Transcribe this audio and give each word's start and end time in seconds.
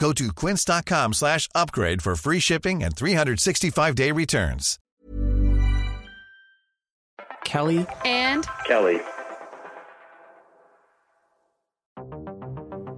Go 0.00 0.12
to 0.14 0.32
quince.com 0.32 1.12
slash 1.12 1.48
upgrade 1.54 2.02
for 2.02 2.16
free 2.16 2.40
shipping 2.40 2.82
and 2.82 2.96
365-day 2.96 4.10
returns. 4.12 4.78
Kelly 7.44 7.86
And 8.04 8.46
Kelly. 8.66 9.00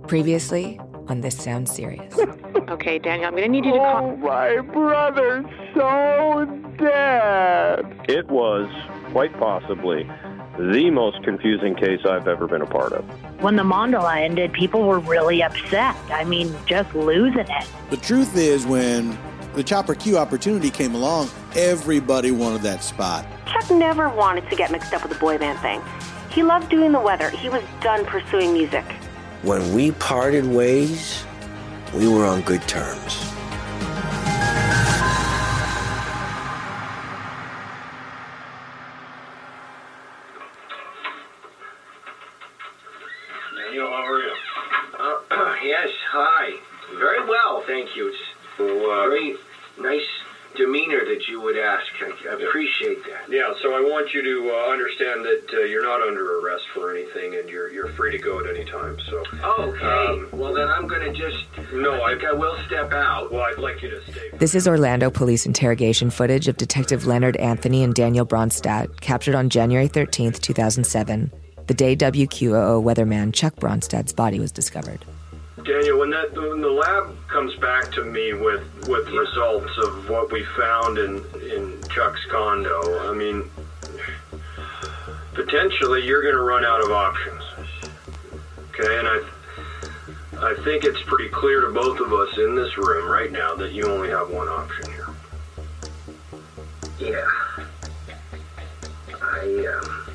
Previously 0.06 0.78
on 1.09 1.20
This 1.20 1.36
Sounds 1.36 1.75
Serious. 1.75 2.14
Okay, 2.69 2.98
Daniel, 2.98 3.27
I'm 3.27 3.33
going 3.34 3.44
to 3.44 3.48
need 3.50 3.66
you 3.66 3.72
to 3.72 3.78
call. 3.78 4.12
Oh, 4.12 4.16
my 4.16 4.61
brother's 4.61 5.44
so 5.75 6.47
dead. 6.78 7.84
It 8.09 8.28
was, 8.28 8.70
quite 9.11 9.39
possibly, 9.39 10.09
the 10.58 10.91
most 10.91 11.22
confusing 11.22 11.75
case 11.75 12.00
I've 12.05 12.28
ever 12.28 12.47
been 12.47 12.62
a 12.62 12.67
part 12.67 12.92
of. 12.92 13.05
When 13.42 13.56
the 13.56 13.62
mandala 13.62 14.20
ended, 14.20 14.53
people 14.53 14.83
were 14.83 14.98
really 14.98 15.42
upset. 15.42 15.97
I 16.11 16.25
mean, 16.25 16.55
just 16.67 16.94
losing 16.94 17.47
it. 17.48 17.69
The 17.91 17.97
truth 17.97 18.36
is, 18.36 18.67
when 18.67 19.17
the 19.55 19.62
Chopper 19.62 19.94
Q 19.94 20.19
opportunity 20.19 20.70
came 20.70 20.94
along, 20.94 21.28
everybody 21.56 22.31
wanted 22.31 22.62
that 22.62 22.83
spot. 22.83 23.27
Chuck 23.47 23.70
never 23.70 24.09
wanted 24.09 24.48
to 24.50 24.56
get 24.56 24.70
mixed 24.70 24.92
up 24.92 25.03
with 25.03 25.12
the 25.12 25.19
boy 25.19 25.39
band 25.39 25.59
thing. 25.61 25.83
He 26.31 26.42
loved 26.42 26.70
doing 26.70 26.92
the 26.92 27.00
weather. 27.00 27.31
He 27.31 27.48
was 27.48 27.62
done 27.83 28.05
pursuing 28.05 28.53
music. 28.53 28.84
When 29.42 29.75
we 29.75 29.92
parted 29.92 30.47
ways, 30.47 31.25
we 31.94 32.09
were 32.09 32.25
on 32.25 32.42
good 32.42 32.62
terms. 32.62 33.31
Daniel, 43.73 43.89
how 43.89 44.05
are 44.05 44.20
you? 44.20 44.34
Uh, 45.01 45.56
yes, 45.65 45.89
hi. 46.11 46.59
Very 46.98 47.27
well, 47.27 47.62
thank 47.67 47.97
you. 47.97 48.09
It's 48.09 48.61
uh, 48.61 48.65
very 49.09 49.34
nice 49.81 50.06
demeanor 50.55 51.06
that 51.06 51.27
you 51.27 51.41
would 51.41 51.56
ask. 51.56 51.87
I, 52.03 52.28
I 52.28 52.34
appreciate 52.34 53.03
that. 53.05 53.31
Yeah, 53.31 53.55
so 53.62 53.73
I 53.75 53.81
want 53.81 54.12
you 54.12 54.20
to 54.20 54.50
uh, 54.50 54.70
understand 54.70 55.25
that 55.25 55.47
uh, 55.55 55.61
you're 55.61 55.83
not 55.83 56.06
under 56.06 56.41
arrest 56.41 56.65
for 56.75 56.95
anything, 56.95 57.37
and 57.37 57.48
you're 57.48 57.73
you're 57.73 57.89
free 57.95 58.11
to 58.12 58.19
go 58.19 58.41
at 58.41 58.55
any 58.55 58.67
time. 58.67 58.98
So. 59.09 59.25
Okay. 59.43 59.87
Um, 59.87 60.28
well, 60.33 60.53
then 60.53 60.69
I'm 60.69 60.87
going 60.87 61.10
to 61.10 61.19
just. 61.19 61.47
No, 61.72 62.03
I 62.03 62.10
think 62.10 62.25
I, 62.25 62.33
will 62.34 62.59
step 62.66 62.93
out. 62.93 63.33
Well, 63.33 63.41
I'd 63.41 63.56
like 63.56 63.81
you 63.81 63.89
to 63.89 64.03
stay. 64.12 64.37
This 64.37 64.54
is 64.54 64.69
Orlando 64.69 65.10
police 65.10 65.47
interrogation 65.47 66.10
footage 66.10 66.47
of 66.47 66.59
Detective 66.59 67.06
Leonard 67.06 67.39
Anthony 67.39 67.84
and 67.84 67.94
Daniel 67.94 68.27
Bronstadt, 68.27 69.00
captured 69.00 69.34
on 69.34 69.49
January 69.49 69.89
13th, 69.89 70.41
2007, 70.43 71.33
the 71.67 71.75
day 71.75 71.97
WQOO 71.97 72.83
weatherman 72.83 73.33
Chuck 73.33 73.55
Bronstad's 73.56 74.12
body 74.12 74.41
was 74.41 74.53
discovered. 74.53 75.05
Daniel, 75.65 75.99
when 75.99 76.11
that 76.11 76.33
when 76.34 76.61
the 76.61 76.71
lab 76.71 77.15
comes 77.28 77.55
back 77.56 77.93
to 77.93 78.05
me 78.05 78.33
with 78.33 78.65
with 78.89 79.09
results 79.09 79.71
of 79.78 80.09
what 80.09 80.33
we 80.33 80.45
found 80.56 80.99
in 80.99 81.25
in 81.51 81.81
Chuck's 81.89 82.25
condo, 82.31 83.09
I 83.09 83.15
mean, 83.15 83.49
potentially 85.34 86.05
you're 86.05 86.22
going 86.22 86.34
to 86.34 86.41
run 86.41 86.65
out 86.65 86.83
of 86.83 86.91
options. 86.91 87.43
Okay, 88.71 88.99
and 88.99 89.06
I 89.06 89.22
I 90.39 90.55
think 90.65 90.84
it's 90.84 91.03
pretty 91.03 91.28
clear 91.28 91.61
to 91.61 91.72
both 91.72 92.01
of 92.01 92.12
us 92.12 92.37
in 92.39 92.56
this 92.56 92.77
room 92.77 93.09
right 93.09 93.31
now 93.31 93.55
that 93.55 93.72
you 93.72 93.84
only 93.87 94.09
have 94.09 94.31
one 94.31 94.49
option 94.49 94.91
here. 94.91 95.09
Yeah. 96.99 97.27
I 99.21 99.67
um. 99.67 100.12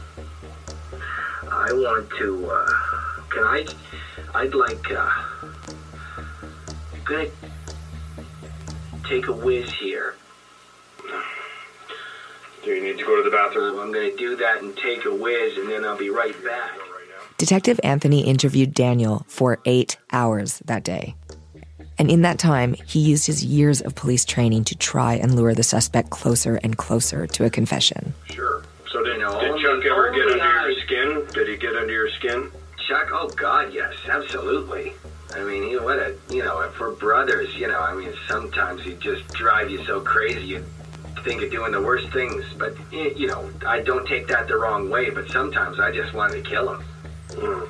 I 1.52 1.72
want 1.74 2.10
to. 2.18 2.50
Uh, 2.50 2.66
can 3.30 3.44
I? 3.44 3.66
I'd 4.36 4.54
like. 4.54 4.92
Uh, 4.92 5.10
gonna 7.06 7.28
take 9.08 9.28
a 9.28 9.34
whiz 9.34 9.72
here. 9.72 10.16
Do 12.64 12.72
you 12.72 12.84
need 12.84 12.98
to 12.98 13.06
go 13.06 13.16
to 13.16 13.24
the 13.30 13.36
bathroom? 13.36 13.80
I'm 13.80 13.92
gonna 13.94 14.16
do 14.16 14.36
that 14.38 14.62
and 14.62 14.76
take 14.78 15.06
a 15.06 15.14
whiz, 15.16 15.58
and 15.58 15.70
then 15.70 15.86
I'll 15.86 15.98
be 15.98 16.10
right 16.10 16.36
back. 16.44 16.72
Detective 17.38 17.80
Anthony 17.84 18.26
interviewed 18.26 18.74
Daniel 18.74 19.24
for 19.28 19.60
eight 19.66 19.98
hours 20.12 20.60
that 20.66 20.84
day. 20.84 21.16
And 22.00 22.12
in 22.12 22.22
that 22.24 22.40
time, 22.40 22.74
he 22.86 23.00
used 23.00 23.26
his 23.28 23.44
years 23.46 23.80
of 23.82 23.96
police 23.96 24.26
training 24.26 24.66
to 24.66 24.76
try 24.76 25.14
and 25.16 25.36
lure 25.36 25.54
the 25.56 25.64
suspect 25.64 26.10
closer 26.10 26.56
and 26.64 26.78
closer 26.78 27.26
to 27.28 27.46
a 27.46 27.50
confession. 27.50 28.14
Sure. 28.32 28.64
So 28.92 29.04
did, 29.04 29.14
You 29.18 29.22
know, 29.24 29.40
did 29.40 29.50
only- 29.52 29.64
Chuck 29.64 29.86
ever 29.86 30.12
get 30.12 30.22
only 30.28 30.40
under 30.42 30.60
I- 30.60 30.68
your 30.70 30.82
skin? 30.82 31.28
Did 31.34 31.48
he 31.48 31.58
get 31.58 31.76
under 31.76 31.94
your 31.94 32.10
skin? 32.10 32.52
Chuck, 32.88 33.10
oh 33.12 33.28
God, 33.30 33.74
yes, 33.74 33.94
absolutely. 34.24 34.94
I 35.34 35.44
mean, 35.44 35.64
he, 35.64 35.78
what 35.78 36.00
a, 36.00 36.16
you 36.30 36.44
know, 36.44 36.70
for 36.78 36.92
brothers, 36.92 37.54
you 37.56 37.68
know, 37.68 37.80
I 37.80 37.94
mean, 37.94 38.14
sometimes 38.28 38.82
he 38.82 38.94
just 38.94 39.28
drive 39.34 39.70
you 39.70 39.84
so 39.86 40.00
crazy 40.02 40.42
you 40.46 40.66
think 41.24 41.42
of 41.42 41.52
doing 41.52 41.72
the 41.72 41.82
worst 41.82 42.12
things. 42.14 42.44
But, 42.58 42.76
y- 42.92 43.14
you 43.16 43.28
know, 43.28 43.50
I 43.66 43.82
don't 43.82 44.08
take 44.08 44.28
that 44.28 44.48
the 44.48 44.56
wrong 44.58 44.90
way, 44.90 45.10
but 45.10 45.30
sometimes 45.30 45.80
I 45.80 45.92
just 45.92 46.14
wanted 46.14 46.44
to 46.44 46.50
kill 46.50 46.74
him. 46.74 46.86
Mm. 47.30 47.68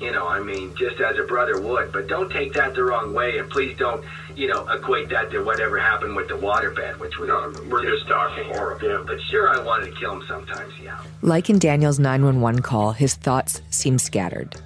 You 0.00 0.10
know, 0.10 0.26
I 0.26 0.40
mean, 0.40 0.74
just 0.74 1.00
as 1.00 1.16
a 1.16 1.22
brother 1.22 1.60
would. 1.60 1.92
But 1.92 2.08
don't 2.08 2.30
take 2.30 2.52
that 2.54 2.74
the 2.74 2.82
wrong 2.82 3.14
way, 3.14 3.38
and 3.38 3.48
please 3.48 3.78
don't, 3.78 4.04
you 4.34 4.48
know, 4.48 4.66
equate 4.68 5.08
that 5.10 5.30
to 5.30 5.42
whatever 5.44 5.78
happened 5.78 6.16
with 6.16 6.26
the 6.28 6.34
waterbed, 6.34 6.98
which 6.98 7.18
was 7.18 7.28
we're 7.68 7.84
just 7.88 8.08
talking. 8.08 8.44
horrible. 8.52 8.88
Yeah. 8.88 9.04
But 9.06 9.20
sure, 9.30 9.48
I 9.48 9.62
wanted 9.62 9.94
to 9.94 10.00
kill 10.00 10.14
him 10.14 10.24
sometimes, 10.26 10.72
yeah. 10.82 10.98
Like 11.22 11.48
in 11.48 11.60
Daniel's 11.60 12.00
911 12.00 12.62
call, 12.62 12.92
his 12.92 13.14
thoughts 13.14 13.62
seem 13.70 13.96
scattered. 13.98 14.56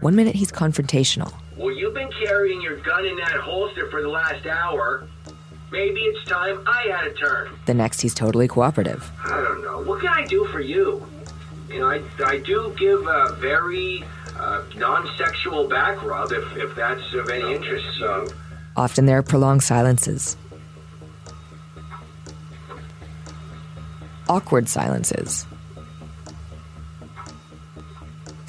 One 0.00 0.14
minute 0.16 0.34
he's 0.34 0.52
confrontational. 0.52 1.32
Well, 1.56 1.74
you've 1.74 1.94
been 1.94 2.10
carrying 2.24 2.60
your 2.60 2.76
gun 2.78 3.06
in 3.06 3.16
that 3.16 3.36
holster 3.40 3.88
for 3.90 4.02
the 4.02 4.08
last 4.08 4.46
hour. 4.46 5.06
Maybe 5.70 6.00
it's 6.00 6.28
time 6.28 6.62
I 6.66 6.86
had 6.90 7.06
a 7.06 7.14
turn. 7.14 7.48
The 7.66 7.74
next 7.74 8.00
he's 8.00 8.14
totally 8.14 8.46
cooperative. 8.48 9.10
I 9.24 9.40
don't 9.40 9.62
know. 9.62 9.82
What 9.82 10.00
can 10.00 10.10
I 10.10 10.24
do 10.24 10.44
for 10.46 10.60
you? 10.60 11.06
You 11.68 11.80
know, 11.80 11.86
I, 11.90 12.02
I 12.24 12.38
do 12.38 12.74
give 12.78 13.06
a 13.06 13.34
very 13.40 14.04
uh, 14.36 14.62
non-sexual 14.76 15.68
back 15.68 16.02
rub 16.02 16.32
if, 16.32 16.56
if 16.56 16.76
that's 16.76 17.14
of 17.14 17.28
any 17.30 17.54
interest 17.54 17.86
you. 17.98 18.28
Often 18.76 19.06
there 19.06 19.18
are 19.18 19.22
prolonged 19.22 19.62
silences. 19.62 20.36
Awkward 24.28 24.68
silences. 24.68 25.46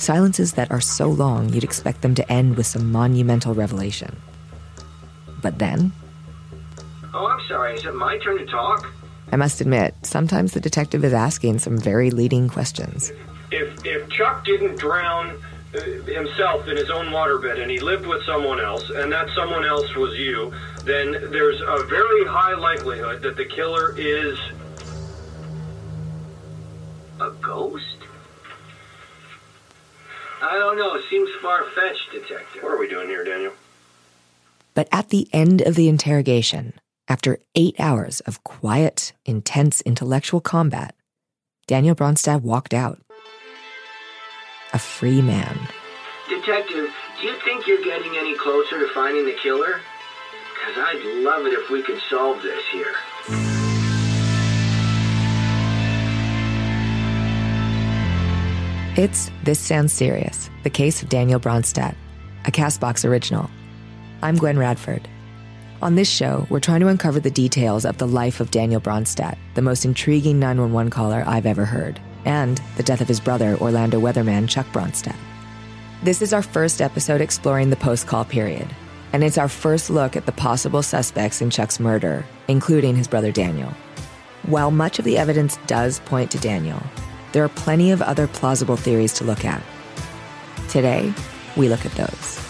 Silences 0.06 0.54
that 0.54 0.70
are 0.70 0.82
so 0.82 1.10
long 1.10 1.50
you'd 1.50 1.64
expect 1.64 2.04
them 2.04 2.14
to 2.14 2.32
end 2.32 2.58
with 2.58 2.68
some 2.68 2.92
monumental 2.92 3.56
revelation. 3.56 4.16
But 5.42 5.58
then, 5.58 5.94
Oh, 7.12 7.26
I'm 7.26 7.40
sorry. 7.48 7.74
Is 7.74 7.86
it 7.86 7.96
my 7.96 8.20
turn 8.20 8.38
to 8.38 8.46
talk? 8.46 8.94
I 9.32 9.36
must 9.36 9.62
admit, 9.62 9.96
sometimes 10.04 10.52
the 10.52 10.60
detective 10.60 11.04
is 11.04 11.12
asking 11.12 11.58
some 11.58 11.80
very 11.80 12.12
leading 12.12 12.48
questions. 12.50 13.12
If 13.50 13.84
if 13.84 14.08
Chuck 14.10 14.46
didn't 14.46 14.78
drown 14.78 15.42
uh, 15.74 15.80
himself 16.06 16.68
in 16.68 16.78
his 16.78 16.92
own 16.92 17.08
waterbed 17.08 17.60
and 17.60 17.72
he 17.72 17.80
lived 17.80 18.06
with 18.06 18.22
someone 18.26 18.60
else 18.60 18.88
and 18.92 19.12
that 19.12 19.28
someone 19.32 19.66
else 19.66 19.96
was 19.96 20.14
you, 20.20 20.54
then 20.84 21.14
there's 21.32 21.60
a 21.62 21.84
very 21.86 22.26
high 22.28 22.54
likelihood 22.54 23.24
that 23.24 23.38
the 23.38 23.46
killer 23.46 23.98
is 23.98 24.38
A 27.20 27.32
ghost? 27.42 27.95
I 30.48 30.58
don't 30.58 30.78
know. 30.78 30.96
It 30.96 31.04
seems 31.10 31.30
far-fetched, 31.42 32.12
Detective. 32.12 32.62
What 32.64 32.72
are 32.74 32.78
we 32.78 32.88
doing 32.88 33.08
here, 33.08 33.24
Daniel? 33.24 33.54
But 34.74 34.88
at 34.92 35.10
the 35.10 35.28
end 35.34 35.62
of 35.62 35.76
the 35.76 35.88
interrogation, 35.88 36.74
After 37.08 37.38
eight 37.54 37.76
hours 37.80 38.20
of 38.22 38.44
quiet, 38.44 39.14
intense 39.26 39.82
intellectual 39.82 40.42
combat, 40.42 40.96
Daniel 41.68 41.94
Bronstad 41.96 42.42
walked 42.42 42.74
out. 42.74 43.00
A 44.74 44.80
free 44.80 45.22
man. 45.22 45.68
Detective, 46.28 46.90
do 47.22 47.28
you 47.28 47.36
think 47.46 47.68
you're 47.68 47.84
getting 47.84 48.18
any 48.18 48.36
closer 48.36 48.80
to 48.80 48.88
finding 48.94 49.26
the 49.26 49.38
killer? 49.44 49.82
Because 50.56 50.76
I'd 50.78 51.22
love 51.24 51.46
it 51.46 51.54
if 51.54 51.70
we 51.70 51.84
could 51.84 52.02
solve 52.10 52.42
this 52.42 52.64
here. 52.72 52.96
It's 58.98 59.30
This 59.44 59.60
Sounds 59.60 59.92
Serious, 59.92 60.50
the 60.64 60.70
case 60.70 61.04
of 61.04 61.10
Daniel 61.10 61.38
Bronstadt, 61.38 61.96
a 62.46 62.52
Castbox 62.52 63.04
original. 63.04 63.50
I'm 64.22 64.38
Gwen 64.38 64.58
Radford. 64.58 65.06
On 65.82 65.96
this 65.96 66.10
show, 66.10 66.48
we're 66.50 66.62
trying 66.62 66.80
to 66.80 66.88
uncover 66.88 67.20
the 67.20 67.30
details 67.30 67.84
of 67.84 67.98
the 67.98 68.08
life 68.08 68.40
of 68.40 68.52
Daniel 68.52 68.80
Bronstadt, 68.80 69.38
the 69.54 69.62
most 69.62 69.84
intriguing 69.84 70.40
911 70.40 70.92
caller 70.92 71.26
I've 71.28 71.46
ever 71.46 71.66
heard, 71.66 72.00
and 72.24 72.62
the 72.78 72.84
death 72.84 73.02
of 73.02 73.10
his 73.10 73.20
brother, 73.20 73.58
Orlando 73.58 74.00
weatherman 74.00 74.48
Chuck 74.48 74.68
Bronstadt. 74.68 75.18
This 76.02 76.22
is 76.22 76.32
our 76.32 76.42
first 76.42 76.82
episode 76.82 77.20
exploring 77.20 77.72
the 77.72 77.76
post 77.76 78.08
call 78.08 78.24
period, 78.24 78.68
and 79.12 79.26
it's 79.26 79.38
our 79.38 79.50
first 79.50 79.90
look 79.90 80.16
at 80.16 80.26
the 80.26 80.32
possible 80.32 80.82
suspects 80.82 81.42
in 81.42 81.50
Chuck's 81.50 81.82
murder, 81.82 82.26
including 82.48 82.96
his 82.96 83.10
brother 83.10 83.34
Daniel. 83.34 83.72
While 84.44 84.72
much 84.72 85.00
of 85.00 85.06
the 85.06 85.18
evidence 85.18 85.58
does 85.68 86.00
point 86.00 86.32
to 86.32 86.38
Daniel, 86.38 86.82
there 87.36 87.44
are 87.44 87.50
plenty 87.50 87.92
of 87.92 88.02
other 88.02 88.28
plausible 88.28 88.78
theories 88.78 89.12
to 89.12 89.26
look 89.26 89.44
at. 89.44 89.62
Today, 90.70 91.14
we 91.58 91.68
look 91.68 91.86
at 91.86 91.92
those. 91.92 92.45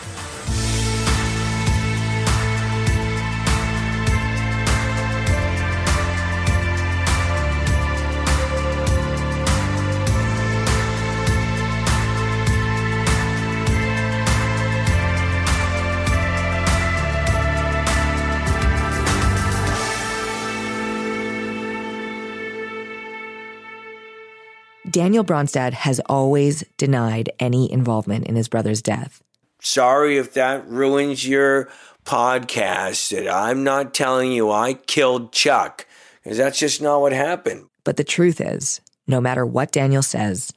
Daniel 24.96 25.26
Bronstad 25.26 25.74
has 25.74 26.00
always 26.06 26.64
denied 26.78 27.30
any 27.38 27.70
involvement 27.70 28.28
in 28.28 28.38
his 28.38 28.48
brother's 28.48 28.82
death. 28.82 29.22
Sorry 29.60 30.18
if 30.18 30.36
that 30.36 30.66
ruins 30.70 31.28
your 31.28 31.68
podcast 32.06 33.10
that 33.10 33.30
I'm 33.30 33.66
not 33.66 33.94
telling 33.94 34.32
you 34.32 34.52
I 34.52 34.76
killed 34.76 35.34
Chuck, 35.34 35.86
because 36.24 36.38
that's 36.38 36.58
just 36.58 36.82
not 36.82 37.02
what 37.02 37.12
happened. 37.12 37.68
But 37.84 37.98
the 37.98 38.06
truth 38.06 38.40
is, 38.40 38.80
no 39.06 39.20
matter 39.20 39.46
what 39.46 39.74
Daniel 39.74 40.02
says, 40.02 40.54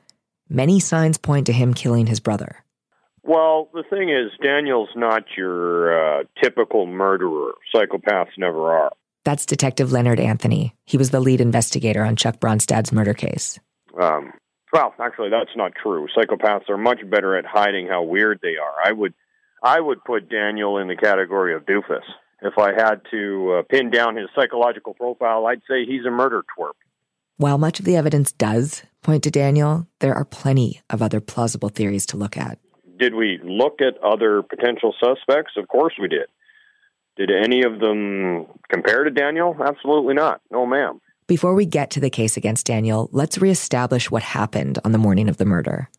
many 0.49 0.79
signs 0.79 1.19
point 1.19 1.47
to 1.47 1.53
him 1.53 1.75
killing 1.75 2.07
his 2.07 2.21
brother. 2.21 2.63
Well, 3.25 3.69
the 3.75 3.83
thing 3.91 4.09
is, 4.09 4.31
Daniel's 4.41 4.91
not 4.95 5.25
your 5.37 6.21
uh, 6.21 6.23
typical 6.41 6.87
murderer. 6.87 7.55
Psychopaths 7.75 8.39
never 8.39 8.73
are. 8.73 8.93
That's 9.25 9.45
Detective 9.45 9.91
Leonard 9.91 10.21
Anthony. 10.21 10.77
He 10.87 10.97
was 10.97 11.11
the 11.11 11.19
lead 11.19 11.41
investigator 11.41 12.05
on 12.05 12.15
Chuck 12.15 12.39
Bronstad's 12.39 12.93
murder 12.93 13.15
case. 13.15 13.59
Um, 14.01 14.33
well, 14.73 14.95
actually, 15.01 15.31
that's 15.31 15.57
not 15.57 15.73
true. 15.75 16.09
Psychopaths 16.17 16.69
are 16.69 16.77
much 16.77 17.01
better 17.09 17.37
at 17.37 17.45
hiding 17.47 17.89
how 17.89 18.03
weird 18.03 18.41
they 18.43 18.57
are. 18.57 18.75
I 18.85 18.93
would, 18.93 19.15
I 19.63 19.81
would 19.81 20.05
put 20.05 20.29
Daniel 20.29 20.79
in 20.79 20.89
the 20.89 20.97
category 20.97 21.55
of 21.55 21.65
doofus. 21.65 22.03
If 22.43 22.59
I 22.59 22.73
had 22.73 23.01
to 23.11 23.59
uh, 23.59 23.63
pin 23.69 23.91
down 23.91 24.17
his 24.17 24.29
psychological 24.35 24.95
profile, 24.95 25.47
I'd 25.47 25.63
say 25.69 25.85
he's 25.85 26.05
a 26.07 26.11
murder 26.11 26.45
twerp. 26.57 26.73
While 27.37 27.59
much 27.59 27.79
of 27.79 27.85
the 27.85 27.97
evidence 27.97 28.31
does 28.33 28.83
point 29.03 29.25
to 29.25 29.31
Daniel, 29.31 29.87
there 30.01 30.15
are 30.15 30.25
plenty 30.25 30.81
of 30.91 31.03
other 31.03 31.21
plausible 31.21 31.69
theories 31.69 32.07
to 32.07 32.17
look 32.17 32.37
at. 32.37 32.59
Did 32.99 33.15
we 33.15 33.41
look 33.43 33.81
at 33.81 33.97
other 34.03 34.43
potential 34.43 34.95
suspects? 35.03 35.53
Of 35.57 35.69
course 35.69 35.95
we 36.01 36.09
did. 36.09 36.27
Did 37.17 37.31
any 37.31 37.63
of 37.63 37.81
them 37.81 38.47
compare 38.69 39.05
to 39.05 39.11
Daniel? 39.11 39.57
Absolutely 39.61 40.15
not. 40.15 40.41
No, 40.51 40.67
ma'am. 40.67 41.01
Before 41.29 41.55
we 41.55 41.67
get 41.67 41.91
to 41.91 42.01
the 42.01 42.09
case 42.09 42.39
against 42.39 42.65
Daniel, 42.65 43.11
let's 43.13 43.37
reestablish 43.37 44.11
what 44.11 44.23
happened 44.23 44.79
on 44.83 44.93
the 44.93 44.99
morning 44.99 45.29
of 45.29 45.37
the 45.37 45.45
murder. 45.45 45.91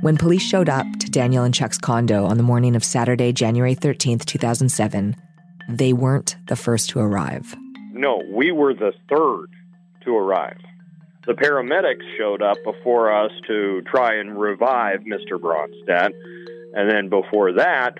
When 0.00 0.16
police 0.16 0.40
showed 0.40 0.70
up 0.70 0.86
to 1.00 1.10
Daniel 1.10 1.44
and 1.44 1.52
Chuck's 1.52 1.76
condo 1.76 2.24
on 2.24 2.38
the 2.38 2.42
morning 2.42 2.74
of 2.74 2.82
Saturday, 2.82 3.30
January 3.34 3.76
13th, 3.76 4.24
2007, 4.24 5.16
they 5.68 5.92
weren't 5.92 6.36
the 6.48 6.56
first 6.56 6.88
to 6.90 6.98
arrive. 6.98 7.54
No, 7.92 8.22
we 8.32 8.52
were 8.52 8.72
the 8.72 8.94
third 9.10 9.48
to 10.06 10.16
arrive. 10.16 10.56
The 11.26 11.34
paramedics 11.34 12.16
showed 12.16 12.40
up 12.40 12.56
before 12.64 13.12
us 13.12 13.32
to 13.48 13.82
try 13.82 14.14
and 14.14 14.40
revive 14.40 15.00
Mr. 15.00 15.38
Bronstadt. 15.38 16.12
And 16.74 16.90
then 16.90 17.10
before 17.10 17.52
that, 17.52 17.98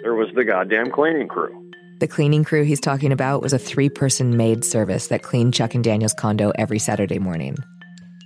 there 0.00 0.14
was 0.14 0.28
the 0.36 0.44
goddamn 0.44 0.92
cleaning 0.92 1.26
crew. 1.26 1.67
The 2.00 2.06
cleaning 2.06 2.44
crew 2.44 2.62
he's 2.62 2.80
talking 2.80 3.10
about 3.10 3.42
was 3.42 3.52
a 3.52 3.58
three 3.58 3.88
person 3.88 4.36
maid 4.36 4.64
service 4.64 5.08
that 5.08 5.22
cleaned 5.22 5.52
Chuck 5.52 5.74
and 5.74 5.82
Daniel's 5.82 6.14
condo 6.14 6.52
every 6.54 6.78
Saturday 6.78 7.18
morning. 7.18 7.56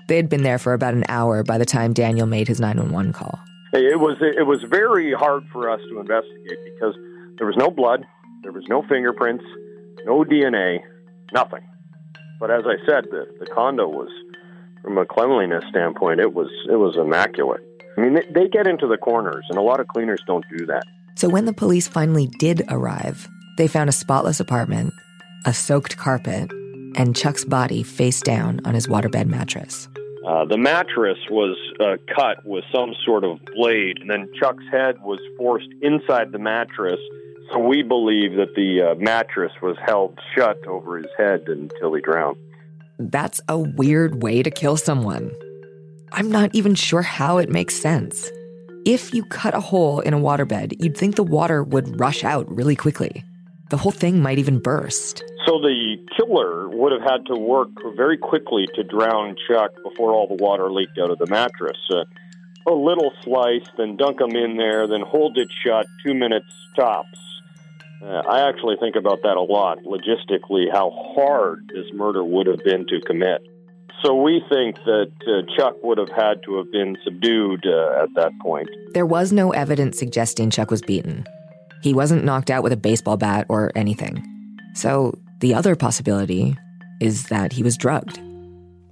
They 0.09 0.17
had 0.17 0.29
been 0.29 0.43
there 0.43 0.59
for 0.59 0.75
about 0.75 0.93
an 0.93 1.05
hour 1.09 1.43
by 1.43 1.57
the 1.57 1.65
time 1.65 1.95
Daniel 1.95 2.27
made 2.27 2.49
his 2.49 2.61
911 2.61 3.15
call. 3.15 3.39
It 3.73 3.99
was 3.99 4.19
it 4.21 4.47
was 4.47 4.63
very 4.69 5.15
hard 5.15 5.45
for 5.51 5.71
us 5.71 5.81
to 5.89 6.01
investigate 6.01 6.59
because 6.75 6.95
there 7.39 7.47
was 7.47 7.57
no 7.57 7.71
blood, 7.71 8.05
there 8.43 8.53
was 8.53 8.65
no 8.69 8.83
fingerprints, 8.83 9.45
no 10.05 10.23
DNA, 10.23 10.81
nothing. 11.33 11.63
But 12.39 12.51
as 12.51 12.65
I 12.67 12.77
said, 12.85 13.07
the, 13.11 13.27
the 13.41 13.47
condo 13.47 13.89
was, 13.89 14.11
from 14.83 14.99
a 14.99 15.07
cleanliness 15.07 15.65
standpoint, 15.71 16.21
it 16.21 16.35
was 16.35 16.51
it 16.69 16.77
was 16.77 16.99
immaculate. 16.99 17.63
I 17.97 18.03
mean, 18.03 18.15
they, 18.15 18.27
they 18.35 18.49
get 18.49 18.67
into 18.67 18.87
the 18.87 18.99
corners, 18.99 19.47
and 19.49 19.57
a 19.57 19.63
lot 19.63 19.81
of 19.81 19.89
cleaners 19.89 20.23
don't 20.27 20.45
do 20.59 20.67
that. 20.67 20.83
So 21.17 21.31
when 21.31 21.47
the 21.47 21.55
police 21.55 21.89
finally 21.89 22.27
did 22.27 22.63
arrive, 22.69 23.29
they 23.57 23.69
found 23.69 23.89
a 23.89 23.93
spotless 23.93 24.41
apartment, 24.41 24.95
a 25.45 25.53
soaked 25.53 25.97
carpet, 25.97 26.51
and 26.97 27.17
Chuck's 27.17 27.45
body 27.45 27.83
face 27.83 28.21
down 28.21 28.61
on 28.65 28.75
his 28.75 28.87
waterbed 28.87 29.27
mattress. 29.27 29.89
Uh, 30.27 30.45
the 30.45 30.57
mattress 30.57 31.19
was 31.31 31.57
uh, 31.81 31.97
cut 32.15 32.45
with 32.47 32.65
some 32.73 32.95
sort 33.05 33.25
of 33.25 33.39
blade, 33.57 33.99
and 34.01 34.09
then 34.09 34.29
Chuck's 34.39 34.65
head 34.71 35.03
was 35.03 35.19
forced 35.37 35.69
inside 35.83 36.31
the 36.31 36.39
mattress. 36.39 37.01
So 37.51 37.59
we 37.59 37.83
believe 37.83 38.37
that 38.37 38.55
the 38.55 38.93
uh, 38.93 38.95
mattress 38.97 39.53
was 39.61 39.77
held 39.85 40.19
shut 40.35 40.65
over 40.67 40.97
his 40.97 41.11
head 41.19 41.43
until 41.49 41.95
he 41.95 42.01
drowned. 42.01 42.37
That's 42.99 43.41
a 43.49 43.59
weird 43.59 44.23
way 44.23 44.43
to 44.43 44.51
kill 44.51 44.77
someone. 44.77 45.33
I'm 46.13 46.31
not 46.31 46.55
even 46.55 46.75
sure 46.77 47.03
how 47.03 47.39
it 47.39 47.49
makes 47.49 47.75
sense. 47.75 48.31
If 48.87 49.13
you 49.13 49.25
cut 49.25 49.55
a 49.55 49.61
hole 49.61 50.01
in 50.01 50.15
a 50.15 50.19
waterbed, 50.19 50.77
you'd 50.79 50.97
think 50.97 51.17
the 51.17 51.23
water 51.25 51.65
would 51.65 51.99
rush 51.99 52.23
out 52.23 52.49
really 52.55 52.77
quickly. 52.77 53.25
The 53.73 53.79
whole 53.79 53.91
thing 53.91 54.21
might 54.21 54.39
even 54.39 54.59
burst. 54.59 55.25
So 55.47 55.59
the 55.59 55.97
killer 56.15 56.69
would 56.69 56.93
have 56.93 57.01
had 57.01 57.25
to 57.29 57.35
work 57.35 57.71
very 57.97 58.19
quickly 58.19 58.69
to 58.75 58.85
drown 58.85 59.35
Chuck 59.49 59.71
before 59.83 60.13
all 60.13 60.29
the 60.29 60.35
water 60.35 60.71
leaked 60.71 60.99
out 60.99 61.11
of 61.11 61.19
the 61.19 61.27
mattress. 61.27 61.79
Uh, 61.91 62.05
a 62.67 62.71
little 62.71 63.11
slice, 63.25 63.67
then 63.79 63.97
dunk 63.97 64.21
him 64.21 64.37
in 64.37 64.59
there, 64.59 64.87
then 64.87 65.01
hold 65.01 65.39
it 65.39 65.49
shut, 65.65 65.87
two 66.05 66.13
minutes 66.13 66.45
tops. 66.77 67.19
Uh, 68.03 68.21
I 68.29 68.47
actually 68.47 68.77
think 68.79 68.95
about 68.95 69.23
that 69.23 69.39
a 69.39 69.41
lot, 69.41 69.79
logistically, 69.85 70.71
how 70.71 70.91
hard 71.17 71.73
this 71.75 71.91
murder 71.95 72.23
would 72.23 72.49
have 72.49 72.63
been 72.63 72.87
to 72.89 73.01
commit. 73.01 73.41
So 74.05 74.15
we 74.21 74.43
think 74.51 74.77
that 74.85 75.13
uh, 75.27 75.57
Chuck 75.57 75.83
would 75.83 75.97
have 75.97 76.11
had 76.11 76.43
to 76.45 76.59
have 76.59 76.71
been 76.71 76.99
subdued 77.05 77.65
uh, 77.65 78.03
at 78.03 78.13
that 78.17 78.33
point. 78.43 78.69
There 78.93 79.07
was 79.07 79.33
no 79.33 79.53
evidence 79.53 79.99
suggesting 79.99 80.51
Chuck 80.51 80.71
was 80.71 80.83
beaten. 80.83 81.25
He 81.83 81.95
wasn't 81.95 82.25
knocked 82.25 82.51
out 82.51 82.63
with 82.63 82.73
a 82.73 82.77
baseball 82.77 83.17
bat 83.17 83.47
or 83.49 83.73
anything. 83.75 84.25
So 84.75 85.19
the 85.41 85.55
other 85.55 85.77
possibility 85.77 86.57
is 87.01 87.29
that 87.29 87.53
he 87.53 87.63
was 87.63 87.77
drugged. 87.77 88.21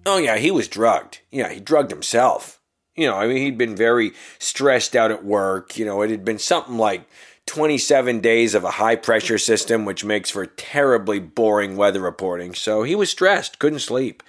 Oh, 0.07 0.19
yeah, 0.19 0.37
he 0.37 0.51
was 0.51 0.67
drugged. 0.69 1.21
Yeah, 1.31 1.51
he 1.51 1.61
drugged 1.61 1.91
himself. 1.91 2.61
You 2.97 3.07
know, 3.07 3.15
I 3.15 3.29
mean, 3.29 3.37
he'd 3.37 3.57
been 3.57 3.77
very 3.77 4.13
stressed 4.39 4.97
out 4.97 5.11
at 5.11 5.25
work. 5.25 5.79
You 5.79 5.85
know, 5.85 6.03
it 6.03 6.11
had 6.11 6.25
been 6.25 6.39
something 6.39 6.77
like 6.77 7.09
27 7.47 8.21
days 8.21 8.55
of 8.55 8.65
a 8.65 8.73
high 8.73 8.97
pressure 8.97 9.39
system, 9.39 9.85
which 9.85 10.05
makes 10.05 10.31
for 10.31 10.47
terribly 10.47 11.21
boring 11.21 11.77
weather 11.77 12.01
reporting. 12.01 12.55
So 12.55 12.83
he 12.83 12.95
was 12.95 13.11
stressed, 13.11 13.59
couldn't 13.59 13.79
sleep. 13.81 14.23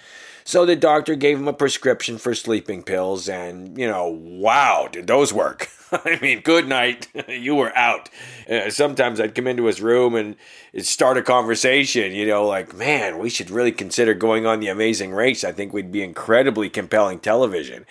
So 0.44 0.64
the 0.64 0.76
doctor 0.76 1.14
gave 1.14 1.38
him 1.38 1.48
a 1.48 1.52
prescription 1.52 2.18
for 2.18 2.34
sleeping 2.34 2.82
pills, 2.82 3.28
and, 3.28 3.78
you 3.78 3.86
know, 3.86 4.08
wow, 4.08 4.88
did 4.90 5.06
those 5.06 5.32
work? 5.32 5.68
I 6.04 6.18
mean, 6.22 6.40
good 6.40 6.68
night. 6.68 7.08
you 7.28 7.54
were 7.54 7.76
out. 7.76 8.08
Uh, 8.50 8.70
sometimes 8.70 9.20
I'd 9.20 9.34
come 9.34 9.46
into 9.46 9.66
his 9.66 9.80
room 9.80 10.14
and 10.14 10.36
start 10.78 11.18
a 11.18 11.22
conversation, 11.22 12.12
you 12.12 12.26
know, 12.26 12.46
like, 12.46 12.74
man, 12.74 13.18
we 13.18 13.28
should 13.28 13.50
really 13.50 13.72
consider 13.72 14.14
going 14.14 14.46
on 14.46 14.60
the 14.60 14.68
amazing 14.68 15.12
race. 15.12 15.44
I 15.44 15.52
think 15.52 15.72
we'd 15.72 15.92
be 15.92 16.02
incredibly 16.02 16.70
compelling 16.70 17.20
television. 17.20 17.84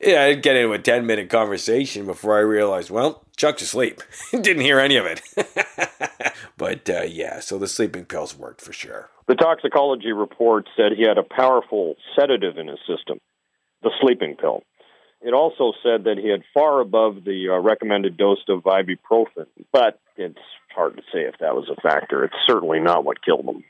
Yeah, 0.00 0.22
I'd 0.24 0.42
get 0.42 0.54
into 0.54 0.72
a 0.72 0.78
10 0.78 1.06
minute 1.06 1.28
conversation 1.28 2.06
before 2.06 2.36
I 2.36 2.40
realized, 2.40 2.90
well, 2.90 3.24
Chuck's 3.36 3.62
asleep. 3.62 4.02
Didn't 4.30 4.62
hear 4.62 4.78
any 4.78 4.96
of 4.96 5.06
it. 5.06 5.20
but 6.56 6.88
uh, 6.88 7.02
yeah, 7.02 7.40
so 7.40 7.58
the 7.58 7.66
sleeping 7.66 8.04
pills 8.04 8.36
worked 8.36 8.60
for 8.60 8.72
sure. 8.72 9.10
The 9.26 9.34
toxicology 9.34 10.12
report 10.12 10.68
said 10.76 10.92
he 10.92 11.02
had 11.02 11.18
a 11.18 11.24
powerful 11.24 11.96
sedative 12.16 12.56
in 12.56 12.68
his 12.68 12.78
system, 12.86 13.18
the 13.82 13.90
sleeping 14.00 14.36
pill. 14.36 14.62
It 15.20 15.34
also 15.34 15.72
said 15.82 16.04
that 16.04 16.18
he 16.18 16.28
had 16.28 16.42
far 16.54 16.80
above 16.80 17.24
the 17.24 17.48
uh, 17.50 17.58
recommended 17.58 18.16
dose 18.16 18.42
of 18.48 18.62
ibuprofen, 18.62 19.46
but 19.72 20.00
it's 20.16 20.38
hard 20.74 20.96
to 20.96 21.02
say 21.12 21.22
if 21.22 21.34
that 21.40 21.56
was 21.56 21.68
a 21.68 21.80
factor. 21.80 22.24
It's 22.24 22.36
certainly 22.46 22.78
not 22.78 23.04
what 23.04 23.24
killed 23.24 23.44
him. 23.44 23.64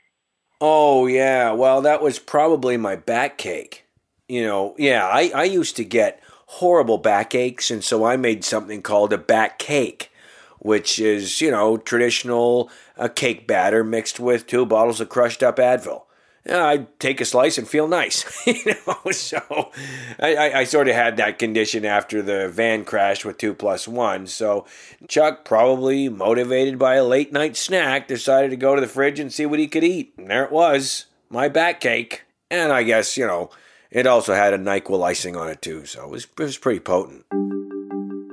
Oh, 0.61 1.07
yeah. 1.07 1.51
Well, 1.53 1.81
that 1.81 2.01
was 2.01 2.19
probably 2.19 2.77
my 2.77 2.95
back 2.95 3.37
cake 3.37 3.89
you 4.29 4.43
know, 4.43 4.75
yeah, 4.77 5.07
I, 5.07 5.31
I 5.35 5.43
used 5.45 5.75
to 5.77 5.83
get 5.83 6.21
horrible 6.45 6.99
backaches, 6.99 7.71
and 7.71 7.83
so 7.83 8.05
I 8.05 8.15
made 8.15 8.45
something 8.45 8.81
called 8.81 9.11
a 9.11 9.17
back 9.17 9.59
cake, 9.59 10.11
which 10.59 10.99
is, 10.99 11.41
you 11.41 11.51
know, 11.51 11.77
traditional 11.77 12.69
uh, 12.95 13.07
cake 13.09 13.47
batter 13.47 13.83
mixed 13.83 14.19
with 14.19 14.47
two 14.47 14.65
bottles 14.65 15.01
of 15.01 15.09
crushed 15.09 15.43
up 15.43 15.57
Advil. 15.57 16.03
I'd 16.49 16.99
take 16.99 17.21
a 17.21 17.25
slice 17.25 17.57
and 17.57 17.67
feel 17.67 17.87
nice, 17.87 18.25
you 18.47 18.75
know. 18.87 19.11
So 19.11 19.71
I, 20.19 20.35
I, 20.35 20.59
I 20.59 20.63
sort 20.63 20.87
of 20.87 20.95
had 20.95 21.17
that 21.17 21.39
condition 21.39 21.85
after 21.85 22.21
the 22.21 22.49
van 22.49 22.85
crash 22.85 23.23
with 23.25 23.37
two 23.37 23.53
plus 23.53 23.87
one. 23.87 24.27
So 24.27 24.65
Chuck, 25.07 25.45
probably 25.45 26.09
motivated 26.09 26.79
by 26.79 26.95
a 26.95 27.03
late 27.03 27.31
night 27.31 27.55
snack, 27.55 28.07
decided 28.07 28.49
to 28.51 28.57
go 28.57 28.75
to 28.75 28.81
the 28.81 28.87
fridge 28.87 29.19
and 29.19 29.33
see 29.33 29.45
what 29.45 29.59
he 29.59 29.67
could 29.67 29.83
eat. 29.83 30.13
And 30.17 30.29
there 30.29 30.43
it 30.43 30.51
was, 30.51 31.05
my 31.29 31.47
back 31.47 31.81
cake. 31.81 32.23
And 32.51 32.71
I 32.71 32.83
guess, 32.83 33.15
you 33.17 33.27
know, 33.27 33.51
it 33.91 34.07
also 34.07 34.33
had 34.33 34.53
a 34.53 34.57
NyQuil 34.57 35.03
icing 35.03 35.35
on 35.35 35.49
it 35.49 35.61
too, 35.61 35.85
so 35.85 36.05
it 36.05 36.09
was, 36.09 36.23
it 36.25 36.39
was 36.39 36.57
pretty 36.57 36.79
potent. 36.79 37.25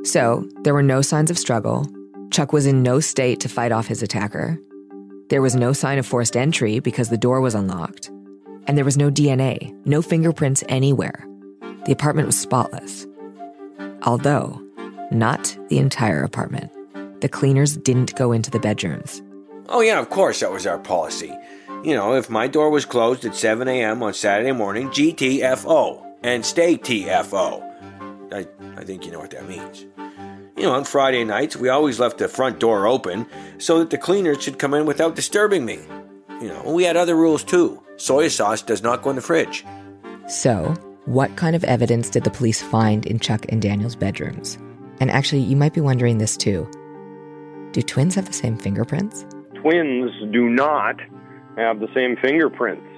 So, 0.06 0.48
there 0.62 0.74
were 0.74 0.82
no 0.82 1.02
signs 1.02 1.30
of 1.30 1.38
struggle. 1.38 1.84
Chuck 2.30 2.52
was 2.52 2.66
in 2.66 2.82
no 2.82 3.00
state 3.00 3.40
to 3.40 3.48
fight 3.48 3.72
off 3.72 3.86
his 3.86 4.02
attacker. 4.02 4.58
There 5.28 5.42
was 5.42 5.56
no 5.56 5.72
sign 5.72 5.98
of 5.98 6.06
forced 6.06 6.36
entry 6.36 6.78
because 6.78 7.08
the 7.08 7.18
door 7.18 7.40
was 7.40 7.54
unlocked. 7.54 8.10
And 8.68 8.78
there 8.78 8.84
was 8.84 8.96
no 8.96 9.10
DNA, 9.10 9.74
no 9.84 10.00
fingerprints 10.00 10.62
anywhere. 10.68 11.26
The 11.84 11.92
apartment 11.92 12.26
was 12.26 12.38
spotless. 12.38 13.06
Although, 14.02 14.62
not 15.10 15.56
the 15.68 15.78
entire 15.78 16.22
apartment. 16.22 16.70
The 17.20 17.28
cleaners 17.28 17.76
didn't 17.76 18.14
go 18.14 18.30
into 18.30 18.50
the 18.50 18.60
bedrooms. 18.60 19.20
Oh, 19.68 19.80
yeah, 19.80 19.98
of 19.98 20.10
course, 20.10 20.40
that 20.40 20.52
was 20.52 20.66
our 20.66 20.78
policy. 20.78 21.36
You 21.82 21.94
know, 21.94 22.14
if 22.14 22.30
my 22.30 22.46
door 22.46 22.70
was 22.70 22.84
closed 22.84 23.24
at 23.24 23.34
7 23.34 23.66
a.m. 23.66 24.02
on 24.04 24.14
Saturday 24.14 24.52
morning, 24.52 24.88
GTFO, 24.90 26.04
and 26.22 26.46
stay 26.46 26.76
TFO. 26.76 27.62
I, 28.32 28.46
I 28.76 28.84
think 28.84 29.04
you 29.04 29.12
know 29.12 29.18
what 29.18 29.30
that 29.32 29.48
means. 29.48 29.86
You 30.56 30.62
know, 30.62 30.72
on 30.72 30.84
Friday 30.84 31.22
nights, 31.22 31.54
we 31.54 31.68
always 31.68 32.00
left 32.00 32.16
the 32.16 32.28
front 32.28 32.58
door 32.60 32.86
open 32.86 33.26
so 33.58 33.78
that 33.78 33.90
the 33.90 33.98
cleaners 33.98 34.42
should 34.42 34.58
come 34.58 34.72
in 34.72 34.86
without 34.86 35.14
disturbing 35.14 35.66
me. 35.66 35.80
You 36.40 36.48
know, 36.48 36.62
we 36.72 36.84
had 36.84 36.96
other 36.96 37.14
rules 37.14 37.44
too. 37.44 37.82
Soy 37.96 38.28
sauce 38.28 38.62
does 38.62 38.82
not 38.82 39.02
go 39.02 39.10
in 39.10 39.16
the 39.16 39.22
fridge. 39.22 39.66
So, 40.28 40.74
what 41.04 41.36
kind 41.36 41.54
of 41.54 41.64
evidence 41.64 42.08
did 42.08 42.24
the 42.24 42.30
police 42.30 42.62
find 42.62 43.04
in 43.04 43.20
Chuck 43.20 43.44
and 43.50 43.60
Daniel's 43.60 43.96
bedrooms? 43.96 44.58
And 44.98 45.10
actually, 45.10 45.42
you 45.42 45.56
might 45.56 45.74
be 45.74 45.82
wondering 45.82 46.18
this 46.18 46.38
too. 46.38 46.66
Do 47.72 47.82
twins 47.82 48.14
have 48.14 48.24
the 48.24 48.32
same 48.32 48.56
fingerprints? 48.56 49.26
Twins 49.60 50.10
do 50.32 50.48
not 50.48 50.96
have 51.58 51.80
the 51.80 51.88
same 51.94 52.16
fingerprints. 52.16 52.95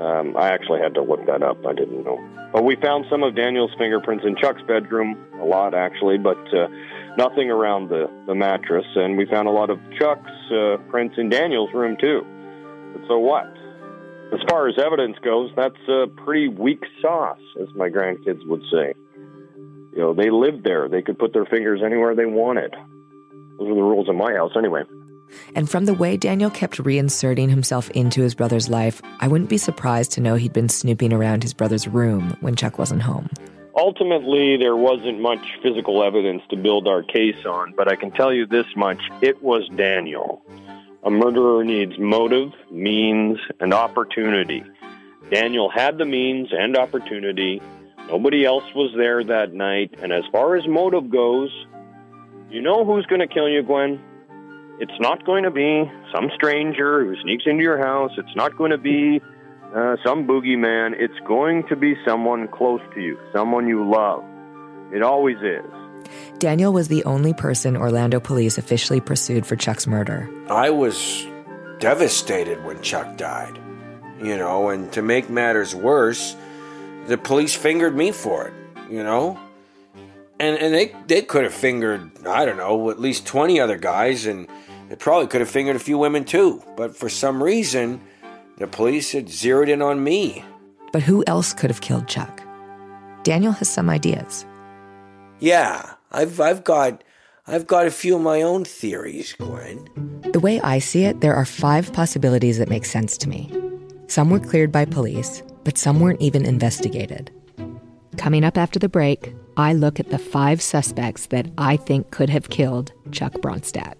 Um, 0.00 0.34
I 0.36 0.48
actually 0.48 0.80
had 0.80 0.94
to 0.94 1.02
look 1.02 1.26
that 1.26 1.42
up. 1.42 1.64
I 1.66 1.74
didn't 1.74 2.04
know. 2.04 2.18
But 2.52 2.64
we 2.64 2.74
found 2.76 3.04
some 3.10 3.22
of 3.22 3.36
Daniel's 3.36 3.70
fingerprints 3.78 4.24
in 4.26 4.34
Chuck's 4.36 4.62
bedroom, 4.62 5.16
a 5.40 5.44
lot 5.44 5.74
actually, 5.74 6.16
but 6.16 6.38
uh, 6.54 6.68
nothing 7.16 7.50
around 7.50 7.90
the, 7.90 8.10
the 8.26 8.34
mattress. 8.34 8.86
And 8.96 9.18
we 9.18 9.26
found 9.26 9.46
a 9.46 9.50
lot 9.50 9.68
of 9.68 9.78
Chuck's 9.98 10.30
uh, 10.50 10.78
prints 10.88 11.16
in 11.18 11.28
Daniel's 11.28 11.72
room 11.74 11.96
too. 12.00 12.24
But 12.94 13.06
so 13.08 13.18
what? 13.18 13.46
As 14.32 14.40
far 14.48 14.68
as 14.68 14.78
evidence 14.78 15.18
goes, 15.22 15.50
that's 15.54 15.88
a 15.88 16.06
pretty 16.24 16.48
weak 16.48 16.82
sauce, 17.02 17.40
as 17.60 17.68
my 17.74 17.90
grandkids 17.90 18.46
would 18.46 18.62
say. 18.72 18.94
You 19.92 19.98
know, 19.98 20.14
they 20.14 20.30
lived 20.30 20.64
there. 20.64 20.88
They 20.88 21.02
could 21.02 21.18
put 21.18 21.32
their 21.32 21.44
fingers 21.44 21.82
anywhere 21.84 22.14
they 22.14 22.26
wanted. 22.26 22.72
Those 23.58 23.68
are 23.68 23.74
the 23.74 23.82
rules 23.82 24.08
in 24.08 24.16
my 24.16 24.32
house, 24.32 24.52
anyway. 24.56 24.82
And 25.54 25.70
from 25.70 25.84
the 25.84 25.94
way 25.94 26.16
Daniel 26.16 26.50
kept 26.50 26.78
reinserting 26.78 27.50
himself 27.50 27.90
into 27.90 28.22
his 28.22 28.34
brother's 28.34 28.68
life, 28.68 29.00
I 29.20 29.28
wouldn't 29.28 29.50
be 29.50 29.58
surprised 29.58 30.12
to 30.12 30.20
know 30.20 30.34
he'd 30.34 30.52
been 30.52 30.68
snooping 30.68 31.12
around 31.12 31.42
his 31.42 31.54
brother's 31.54 31.88
room 31.88 32.36
when 32.40 32.56
Chuck 32.56 32.78
wasn't 32.78 33.02
home. 33.02 33.28
Ultimately, 33.76 34.56
there 34.56 34.76
wasn't 34.76 35.20
much 35.20 35.58
physical 35.62 36.02
evidence 36.02 36.42
to 36.50 36.56
build 36.56 36.88
our 36.88 37.02
case 37.02 37.46
on, 37.46 37.72
but 37.76 37.90
I 37.90 37.96
can 37.96 38.10
tell 38.10 38.32
you 38.32 38.46
this 38.46 38.66
much 38.76 39.00
it 39.22 39.42
was 39.42 39.68
Daniel. 39.76 40.42
A 41.02 41.10
murderer 41.10 41.64
needs 41.64 41.98
motive, 41.98 42.52
means, 42.70 43.38
and 43.58 43.72
opportunity. 43.72 44.62
Daniel 45.30 45.70
had 45.70 45.96
the 45.96 46.04
means 46.04 46.48
and 46.52 46.76
opportunity. 46.76 47.62
Nobody 48.08 48.44
else 48.44 48.64
was 48.74 48.92
there 48.96 49.22
that 49.24 49.54
night. 49.54 49.94
And 50.02 50.12
as 50.12 50.24
far 50.32 50.56
as 50.56 50.66
motive 50.66 51.08
goes, 51.08 51.50
you 52.50 52.60
know 52.60 52.84
who's 52.84 53.06
going 53.06 53.20
to 53.20 53.28
kill 53.28 53.48
you, 53.48 53.62
Gwen? 53.62 54.02
It's 54.80 54.98
not 54.98 55.26
going 55.26 55.44
to 55.44 55.50
be 55.50 55.90
some 56.10 56.30
stranger 56.34 57.04
who 57.04 57.14
sneaks 57.20 57.44
into 57.46 57.62
your 57.62 57.76
house. 57.76 58.12
It's 58.16 58.34
not 58.34 58.56
going 58.56 58.70
to 58.70 58.78
be 58.78 59.20
uh, 59.74 59.96
some 60.02 60.26
boogeyman. 60.26 60.94
It's 60.98 61.18
going 61.28 61.68
to 61.68 61.76
be 61.76 61.96
someone 62.06 62.48
close 62.48 62.80
to 62.94 63.00
you, 63.00 63.18
someone 63.30 63.68
you 63.68 63.86
love. 63.86 64.24
It 64.90 65.02
always 65.02 65.36
is. 65.42 66.08
Daniel 66.38 66.72
was 66.72 66.88
the 66.88 67.04
only 67.04 67.34
person 67.34 67.76
Orlando 67.76 68.20
police 68.20 68.56
officially 68.56 69.02
pursued 69.02 69.44
for 69.44 69.54
Chuck's 69.54 69.86
murder. 69.86 70.30
I 70.48 70.70
was 70.70 71.26
devastated 71.78 72.64
when 72.64 72.80
Chuck 72.80 73.18
died. 73.18 73.58
You 74.22 74.38
know, 74.38 74.70
and 74.70 74.90
to 74.92 75.02
make 75.02 75.28
matters 75.28 75.74
worse, 75.74 76.34
the 77.06 77.18
police 77.18 77.54
fingered 77.54 77.94
me 77.94 78.12
for 78.12 78.48
it, 78.48 78.54
you 78.90 79.02
know? 79.02 79.38
And 80.38 80.56
and 80.58 80.74
they 80.74 80.94
they 81.06 81.20
could 81.20 81.44
have 81.44 81.52
fingered, 81.52 82.26
I 82.26 82.46
don't 82.46 82.56
know, 82.56 82.90
at 82.90 82.98
least 82.98 83.26
20 83.26 83.60
other 83.60 83.76
guys 83.76 84.24
and 84.24 84.48
they 84.90 84.96
probably 84.96 85.28
could 85.28 85.40
have 85.40 85.48
fingered 85.48 85.76
a 85.76 85.78
few 85.78 85.96
women 85.96 86.24
too, 86.24 86.62
but 86.76 86.96
for 86.96 87.08
some 87.08 87.40
reason, 87.40 88.00
the 88.58 88.66
police 88.66 89.12
had 89.12 89.28
zeroed 89.28 89.68
in 89.68 89.80
on 89.80 90.02
me. 90.02 90.44
But 90.92 91.02
who 91.02 91.22
else 91.28 91.54
could 91.54 91.70
have 91.70 91.80
killed 91.80 92.08
Chuck? 92.08 92.42
Daniel 93.22 93.52
has 93.52 93.70
some 93.70 93.88
ideas. 93.88 94.44
Yeah, 95.38 95.94
I've 96.10 96.40
I've 96.40 96.64
got 96.64 97.04
I've 97.46 97.68
got 97.68 97.86
a 97.86 97.92
few 97.92 98.16
of 98.16 98.22
my 98.22 98.42
own 98.42 98.64
theories, 98.64 99.32
Gwen. 99.34 99.88
The 100.32 100.40
way 100.40 100.60
I 100.60 100.80
see 100.80 101.04
it, 101.04 101.20
there 101.20 101.36
are 101.36 101.44
five 101.44 101.92
possibilities 101.92 102.58
that 102.58 102.68
make 102.68 102.84
sense 102.84 103.16
to 103.18 103.28
me. 103.28 103.48
Some 104.08 104.28
were 104.28 104.40
cleared 104.40 104.72
by 104.72 104.86
police, 104.86 105.40
but 105.62 105.78
some 105.78 106.00
weren't 106.00 106.20
even 106.20 106.44
investigated. 106.44 107.30
Coming 108.16 108.42
up 108.42 108.58
after 108.58 108.80
the 108.80 108.88
break, 108.88 109.36
I 109.56 109.72
look 109.72 110.00
at 110.00 110.10
the 110.10 110.18
five 110.18 110.60
suspects 110.60 111.26
that 111.26 111.46
I 111.56 111.76
think 111.76 112.10
could 112.10 112.28
have 112.28 112.50
killed 112.50 112.92
Chuck 113.12 113.34
Bronstadt. 113.34 113.99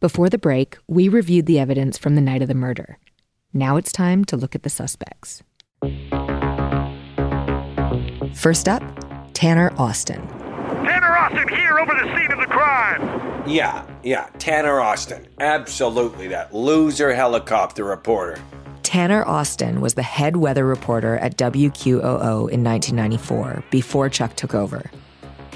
Before 0.00 0.28
the 0.28 0.38
break, 0.38 0.78
we 0.86 1.08
reviewed 1.08 1.46
the 1.46 1.58
evidence 1.58 1.98
from 1.98 2.14
the 2.14 2.20
night 2.20 2.40
of 2.40 2.46
the 2.46 2.54
murder. 2.54 2.98
Now 3.52 3.76
it's 3.76 3.90
time 3.90 4.24
to 4.26 4.36
look 4.36 4.54
at 4.54 4.62
the 4.62 4.70
suspects. 4.70 5.42
First 8.32 8.68
up, 8.68 8.82
Tanner 9.34 9.72
Austin. 9.76 10.24
Tanner 10.28 11.16
Austin 11.16 11.48
here 11.48 11.80
over 11.80 11.92
the 11.94 12.16
scene 12.16 12.30
of 12.30 12.38
the 12.38 12.46
crime. 12.46 13.42
Yeah, 13.48 13.84
yeah, 14.04 14.30
Tanner 14.38 14.78
Austin. 14.78 15.26
Absolutely, 15.40 16.28
that 16.28 16.54
loser 16.54 17.12
helicopter 17.12 17.82
reporter. 17.82 18.40
Tanner 18.84 19.26
Austin 19.26 19.80
was 19.80 19.94
the 19.94 20.04
head 20.04 20.36
weather 20.36 20.64
reporter 20.64 21.16
at 21.18 21.36
WQOO 21.36 22.48
in 22.52 22.62
1994 22.62 23.64
before 23.72 24.08
Chuck 24.08 24.36
took 24.36 24.54
over. 24.54 24.88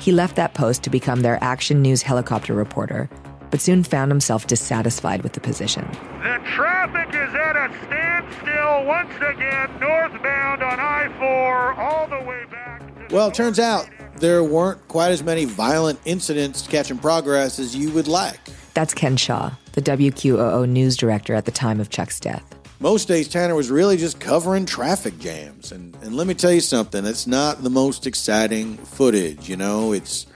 He 0.01 0.11
left 0.11 0.35
that 0.35 0.55
post 0.55 0.83
to 0.83 0.91
become 0.91 1.21
their 1.21 1.39
action 1.45 1.81
news 1.81 2.03
helicopter 2.03 2.55
reporter, 2.55 3.09
but 3.53 3.61
soon 3.61 3.85
found 3.85 4.11
himself 4.11 4.49
dissatisfied 4.49 5.23
with 5.23 5.35
the 5.35 5.41
position. 5.41 5.87
The 6.23 6.41
traffic 6.57 7.09
is 7.11 7.35
at 7.35 7.55
a 7.55 7.73
standstill 7.87 8.87
once 8.87 9.15
again 9.17 9.71
northbound 9.79 10.63
on 10.63 10.81
I 10.81 11.13
4 11.19 11.75
all 11.75 12.09
the 12.09 12.27
way 12.27 12.45
back. 12.51 12.83
Well, 13.13 13.29
it 13.29 13.35
turns 13.35 13.61
out 13.61 13.89
there 14.17 14.43
weren't 14.43 14.89
quite 14.89 15.11
as 15.11 15.23
many 15.23 15.45
violent 15.45 16.01
incidents 16.07 16.67
catching 16.67 16.97
progress 16.97 17.59
as 17.59 17.77
you 17.77 17.91
would 17.91 18.09
like. 18.09 18.41
That's 18.73 18.95
Ken 18.95 19.19
Shaw, 19.19 19.53
the 19.75 19.83
WQOO 19.83 20.67
news 20.67 20.97
director 20.97 21.35
at 21.35 21.45
the 21.45 21.51
time 21.51 21.79
of 21.79 21.91
Chuck's 21.91 22.19
death. 22.19 22.59
Most 22.81 23.07
days, 23.07 23.29
Tanner 23.29 23.55
was 23.55 23.71
really 23.71 23.99
just 23.99 24.19
covering 24.19 24.65
traffic 24.65 25.19
jams. 25.19 25.73
And, 25.73 25.95
and 26.03 26.17
let 26.17 26.27
me 26.27 26.33
tell 26.33 26.53
you 26.53 26.63
something, 26.63 27.05
it's 27.05 27.27
not 27.27 27.63
the 27.63 27.71
most 27.71 28.07
exciting 28.07 28.79
footage, 28.79 29.49
you 29.49 29.57
know? 29.57 29.93
It's, 29.93 30.27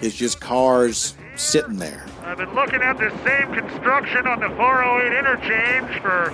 it's 0.00 0.14
just 0.14 0.38
cars 0.40 1.14
sitting 1.36 1.76
there. 1.76 2.04
I've 2.30 2.38
been 2.38 2.54
looking 2.54 2.80
at 2.80 2.96
this 2.96 3.12
same 3.24 3.52
construction 3.52 4.24
on 4.28 4.38
the 4.38 4.50
408 4.50 5.18
interchange 5.18 6.00
for 6.00 6.30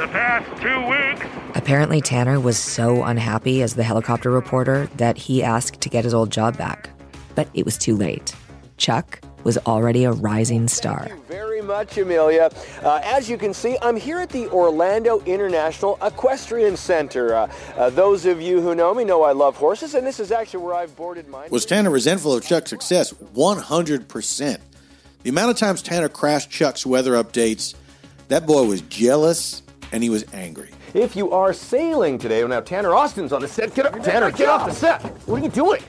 the 0.00 0.06
past 0.06 0.46
two 0.62 0.86
weeks. 0.88 1.26
Apparently, 1.56 2.00
Tanner 2.00 2.38
was 2.38 2.56
so 2.56 3.02
unhappy 3.02 3.60
as 3.60 3.74
the 3.74 3.82
helicopter 3.82 4.30
reporter 4.30 4.86
that 4.98 5.18
he 5.18 5.42
asked 5.42 5.80
to 5.80 5.88
get 5.88 6.04
his 6.04 6.14
old 6.14 6.30
job 6.30 6.56
back. 6.56 6.90
But 7.34 7.48
it 7.54 7.64
was 7.64 7.76
too 7.76 7.96
late. 7.96 8.36
Chuck 8.76 9.20
was 9.42 9.58
already 9.66 10.04
a 10.04 10.12
rising 10.12 10.68
star. 10.68 11.08
very 11.26 11.60
much, 11.60 11.98
Amelia. 11.98 12.48
Uh, 12.80 13.00
as 13.02 13.28
you 13.28 13.36
can 13.36 13.52
see, 13.52 13.76
I'm 13.82 13.96
here 13.96 14.20
at 14.20 14.28
the 14.28 14.48
Orlando 14.50 15.18
International 15.24 15.98
Equestrian 16.02 16.76
Center. 16.76 17.34
Uh, 17.34 17.52
uh, 17.76 17.90
those 17.90 18.26
of 18.26 18.40
you 18.40 18.60
who 18.60 18.76
know 18.76 18.94
me 18.94 19.02
know 19.02 19.24
I 19.24 19.32
love 19.32 19.56
horses, 19.56 19.96
and 19.96 20.06
this 20.06 20.20
is 20.20 20.30
actually 20.30 20.62
where 20.62 20.74
I've 20.74 20.94
boarded 20.94 21.26
mine. 21.26 21.48
Was 21.50 21.66
Tanner 21.66 21.90
resentful 21.90 22.32
of 22.32 22.44
Chuck's 22.44 22.70
success? 22.70 23.12
100%. 23.12 24.60
The 25.22 25.30
amount 25.30 25.50
of 25.50 25.56
times 25.56 25.82
Tanner 25.82 26.08
crashed 26.08 26.50
Chuck's 26.50 26.84
weather 26.84 27.12
updates, 27.12 27.74
that 28.28 28.44
boy 28.46 28.64
was 28.64 28.80
jealous 28.82 29.62
and 29.92 30.02
he 30.02 30.10
was 30.10 30.24
angry. 30.32 30.70
If 30.94 31.14
you 31.14 31.30
are 31.30 31.52
sailing 31.52 32.18
today, 32.18 32.40
well, 32.40 32.48
now 32.48 32.60
Tanner 32.60 32.94
Austin's 32.94 33.32
on 33.32 33.40
the 33.40 33.48
set. 33.48 33.74
Get 33.74 33.86
up, 33.86 34.02
Tanner, 34.02 34.30
get 34.30 34.48
off 34.48 34.68
the 34.68 34.74
set. 34.74 35.00
What 35.28 35.40
are 35.40 35.44
you 35.44 35.50
doing? 35.50 35.82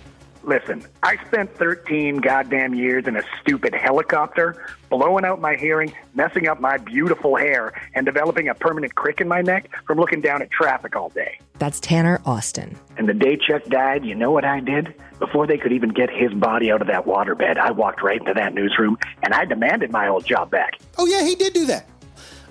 Listen, 0.45 0.85
I 1.03 1.15
spent 1.25 1.55
13 1.55 2.17
goddamn 2.17 2.75
years 2.75 3.07
in 3.07 3.15
a 3.15 3.23
stupid 3.41 3.73
helicopter, 3.73 4.75
blowing 4.89 5.23
out 5.23 5.39
my 5.39 5.55
hearing, 5.55 5.93
messing 6.15 6.47
up 6.47 6.59
my 6.59 6.77
beautiful 6.77 7.37
hair, 7.37 7.71
and 7.95 8.05
developing 8.05 8.49
a 8.49 8.53
permanent 8.53 8.93
crick 8.95 9.21
in 9.21 9.27
my 9.29 9.41
neck 9.41 9.69
from 9.87 9.99
looking 9.99 10.19
down 10.19 10.41
at 10.41 10.51
traffic 10.51 10.97
all 10.97 11.09
day. 11.09 11.39
That's 11.59 11.79
Tanner 11.79 12.21
Austin. 12.25 12.75
And 12.97 13.07
the 13.07 13.13
day 13.13 13.37
Chuck 13.37 13.63
died, 13.65 14.03
you 14.03 14.15
know 14.15 14.31
what 14.31 14.43
I 14.43 14.59
did? 14.59 14.93
Before 15.17 15.47
they 15.47 15.57
could 15.57 15.71
even 15.71 15.89
get 15.89 16.09
his 16.09 16.33
body 16.33 16.71
out 16.71 16.81
of 16.81 16.87
that 16.87 17.05
waterbed, 17.05 17.57
I 17.57 17.71
walked 17.71 18.03
right 18.03 18.19
into 18.19 18.33
that 18.33 18.53
newsroom 18.53 18.97
and 19.21 19.33
I 19.33 19.45
demanded 19.45 19.91
my 19.91 20.09
old 20.09 20.25
job 20.25 20.51
back. 20.51 20.73
Oh, 20.97 21.05
yeah, 21.05 21.23
he 21.23 21.35
did 21.35 21.53
do 21.53 21.65
that. 21.67 21.87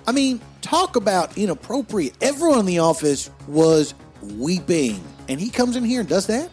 I 0.07 0.13
mean, 0.13 0.41
talk 0.61 0.95
about 0.95 1.37
inappropriate. 1.37 2.15
Everyone 2.21 2.59
in 2.59 2.65
the 2.65 2.79
office 2.79 3.29
was 3.47 3.93
weeping. 4.21 4.99
And 5.29 5.39
he 5.39 5.49
comes 5.49 5.75
in 5.75 5.83
here 5.83 5.99
and 5.99 6.09
does 6.09 6.25
that? 6.27 6.49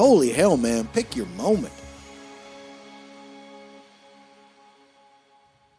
Holy 0.00 0.32
hell, 0.32 0.56
man. 0.56 0.86
Pick 0.94 1.14
your 1.14 1.26
moment. 1.36 1.74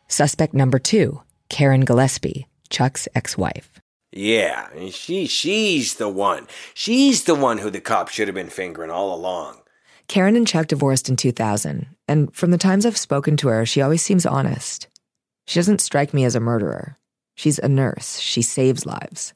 Suspect 0.08 0.54
number 0.54 0.78
two, 0.78 1.24
Karen 1.50 1.86
Gillespie, 1.86 2.46
Chuck's 2.69 3.08
ex 3.15 3.36
wife. 3.36 3.82
Yeah, 4.12 4.67
she 4.91 5.26
she's 5.26 5.96
the 5.96 6.08
one. 6.08 6.46
She's 6.76 7.24
the 7.24 7.34
one 7.34 7.58
who 7.58 7.72
the 7.72 7.82
cops 7.82 8.13
should 8.13 8.28
have 8.28 8.36
been 8.36 8.52
fingering 8.52 8.91
all 8.91 9.15
along. 9.15 9.62
Karen 10.08 10.36
and 10.36 10.48
Chuck 10.48 10.67
divorced 10.67 11.10
in 11.10 11.15
2000, 11.15 11.88
and 12.08 12.32
from 12.36 12.52
the 12.52 12.60
times 12.60 12.86
I've 12.86 12.98
spoken 12.98 13.38
to 13.38 13.48
her, 13.48 13.65
she 13.65 13.82
always 13.82 14.04
seems 14.04 14.28
honest. 14.28 14.88
She 15.48 15.58
doesn't 15.58 15.82
strike 15.82 16.13
me 16.13 16.26
as 16.26 16.36
a 16.36 16.39
murderer. 16.39 17.00
She's 17.34 17.58
a 17.58 17.67
nurse, 17.67 18.19
she 18.19 18.43
saves 18.43 18.86
lives. 18.86 19.34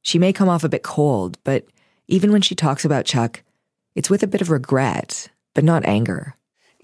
She 0.00 0.18
may 0.18 0.32
come 0.32 0.48
off 0.48 0.64
a 0.64 0.70
bit 0.70 0.82
cold, 0.82 1.36
but 1.44 1.66
even 2.08 2.32
when 2.32 2.40
she 2.40 2.54
talks 2.54 2.86
about 2.86 3.04
Chuck, 3.04 3.42
it's 3.96 4.10
with 4.10 4.22
a 4.22 4.28
bit 4.28 4.42
of 4.42 4.50
regret, 4.50 5.28
but 5.54 5.64
not 5.64 5.84
anger. 5.86 6.36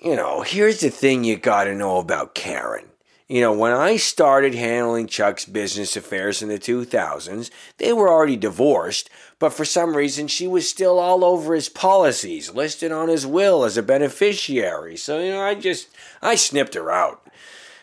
You 0.03 0.17
know, 0.17 0.41
here's 0.41 0.81
the 0.81 0.91
thing 0.91 1.23
you 1.23 1.37
gotta 1.37 1.75
know 1.75 1.99
about 1.99 2.35
Karen. 2.35 2.87
You 3.29 3.41
know, 3.41 3.53
when 3.53 3.73
I 3.73 3.97
started 3.97 4.55
handling 4.55 5.07
Chuck's 5.07 5.45
business 5.45 5.97
affairs 5.97 6.43
in 6.43 6.49
the 6.49 6.59
2000s, 6.59 7.51
they 7.79 7.93
were 7.93 8.11
already 8.11 8.37
divorced, 8.37 9.09
but 9.39 9.53
for 9.53 9.65
some 9.65 9.97
reason 9.97 10.27
she 10.27 10.47
was 10.47 10.69
still 10.69 10.99
all 10.99 11.25
over 11.25 11.55
his 11.55 11.69
policies, 11.69 12.53
listed 12.53 12.93
on 12.93 13.09
his 13.09 13.27
will 13.27 13.65
as 13.65 13.77
a 13.77 13.83
beneficiary. 13.83 14.97
So, 14.97 15.19
you 15.19 15.31
know, 15.31 15.43
I 15.43 15.55
just, 15.55 15.89
I 16.21 16.35
snipped 16.35 16.75
her 16.75 16.91
out. 16.91 17.27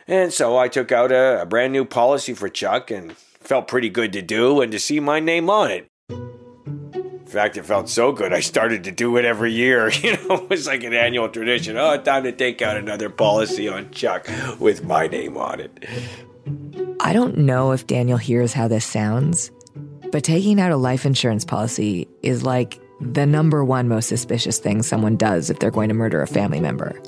And 0.07 0.33
so 0.33 0.57
I 0.57 0.67
took 0.67 0.91
out 0.91 1.11
a, 1.11 1.43
a 1.43 1.45
brand 1.45 1.71
new 1.71 1.85
policy 1.85 2.33
for 2.33 2.49
Chuck 2.49 2.91
and 2.91 3.15
felt 3.15 3.67
pretty 3.67 3.89
good 3.89 4.11
to 4.13 4.21
do 4.21 4.61
and 4.61 4.71
to 4.71 4.79
see 4.79 4.99
my 4.99 5.19
name 5.19 5.49
on 5.49 5.71
it. 5.71 5.87
In 7.29 7.33
fact, 7.33 7.57
it 7.57 7.65
felt 7.67 7.87
so 7.87 8.11
good, 8.11 8.33
I 8.33 8.39
started 8.39 8.85
to 8.85 8.91
do 8.91 9.15
it 9.17 9.23
every 9.23 9.51
year. 9.53 9.91
You 10.01 10.13
know, 10.13 10.37
it 10.37 10.49
was 10.49 10.65
like 10.65 10.83
an 10.83 10.95
annual 10.95 11.29
tradition. 11.29 11.77
Oh, 11.77 11.95
time 12.01 12.23
to 12.23 12.31
take 12.31 12.63
out 12.63 12.75
another 12.75 13.11
policy 13.11 13.69
on 13.69 13.91
Chuck 13.91 14.27
with 14.59 14.83
my 14.83 15.05
name 15.05 15.37
on 15.37 15.59
it. 15.59 15.85
I 16.99 17.13
don't 17.13 17.37
know 17.37 17.71
if 17.71 17.85
Daniel 17.85 18.17
hears 18.17 18.51
how 18.51 18.67
this 18.67 18.83
sounds, 18.83 19.51
but 20.11 20.23
taking 20.23 20.59
out 20.59 20.71
a 20.71 20.75
life 20.75 21.05
insurance 21.05 21.45
policy 21.45 22.07
is 22.23 22.41
like 22.41 22.81
the 22.99 23.27
number 23.27 23.63
one 23.63 23.87
most 23.87 24.09
suspicious 24.09 24.57
thing 24.57 24.81
someone 24.81 25.15
does 25.15 25.51
if 25.51 25.59
they're 25.59 25.69
going 25.69 25.89
to 25.89 25.95
murder 25.95 26.23
a 26.23 26.27
family 26.27 26.59
member. 26.59 26.99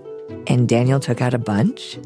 And 0.45 0.69
Daniel 0.69 0.99
took 0.99 1.19
out 1.19 1.33
a 1.33 1.39
bunch? 1.39 1.97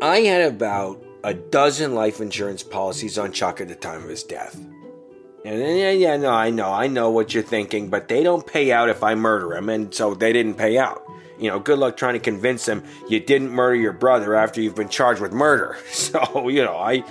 I 0.00 0.20
had 0.20 0.40
about 0.40 1.04
a 1.22 1.34
dozen 1.34 1.94
life 1.94 2.18
insurance 2.18 2.62
policies 2.62 3.18
on 3.18 3.32
Chuck 3.32 3.60
at 3.60 3.68
the 3.68 3.74
time 3.74 4.04
of 4.04 4.08
his 4.08 4.22
death. 4.22 4.58
And 5.46 5.60
yeah, 5.78 5.92
yeah, 5.92 6.16
no, 6.16 6.30
I 6.30 6.50
know, 6.50 6.72
I 6.72 6.88
know 6.88 7.10
what 7.10 7.32
you're 7.32 7.42
thinking, 7.44 7.88
but 7.88 8.08
they 8.08 8.24
don't 8.24 8.44
pay 8.44 8.72
out 8.72 8.88
if 8.88 9.04
I 9.04 9.14
murder 9.14 9.54
him, 9.54 9.68
and 9.68 9.94
so 9.94 10.12
they 10.12 10.32
didn't 10.32 10.54
pay 10.54 10.76
out. 10.76 11.04
You 11.38 11.48
know, 11.48 11.60
good 11.60 11.78
luck 11.78 11.96
trying 11.96 12.14
to 12.14 12.18
convince 12.18 12.64
them 12.64 12.82
you 13.08 13.20
didn't 13.20 13.50
murder 13.50 13.76
your 13.76 13.92
brother 13.92 14.34
after 14.34 14.60
you've 14.60 14.74
been 14.74 14.88
charged 14.88 15.20
with 15.20 15.32
murder. 15.32 15.76
So, 15.92 16.48
you 16.48 16.64
know, 16.64 16.76
I 16.76 17.04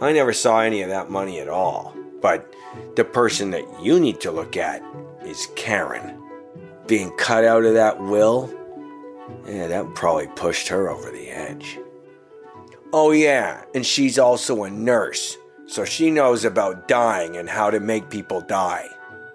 I 0.00 0.12
never 0.12 0.32
saw 0.32 0.60
any 0.60 0.80
of 0.80 0.88
that 0.88 1.10
money 1.10 1.40
at 1.40 1.50
all. 1.50 1.94
But 2.22 2.54
the 2.96 3.04
person 3.04 3.50
that 3.50 3.64
you 3.82 4.00
need 4.00 4.18
to 4.22 4.32
look 4.32 4.56
at 4.56 4.82
is 5.22 5.48
Karen. 5.54 6.18
Being 6.86 7.10
cut 7.18 7.44
out 7.44 7.64
of 7.64 7.74
that 7.74 8.00
will, 8.00 8.50
yeah, 9.46 9.66
that 9.66 9.94
probably 9.94 10.28
pushed 10.28 10.68
her 10.68 10.88
over 10.88 11.10
the 11.10 11.28
edge. 11.28 11.78
Oh, 12.94 13.10
yeah, 13.10 13.64
and 13.74 13.84
she's 13.84 14.18
also 14.18 14.64
a 14.64 14.70
nurse, 14.70 15.36
so 15.66 15.84
she 15.84 16.10
knows 16.10 16.44
about 16.44 16.88
dying 16.88 17.36
and 17.36 17.48
how 17.48 17.70
to 17.70 17.80
make 17.80 18.10
people 18.10 18.40
die. 18.40 18.88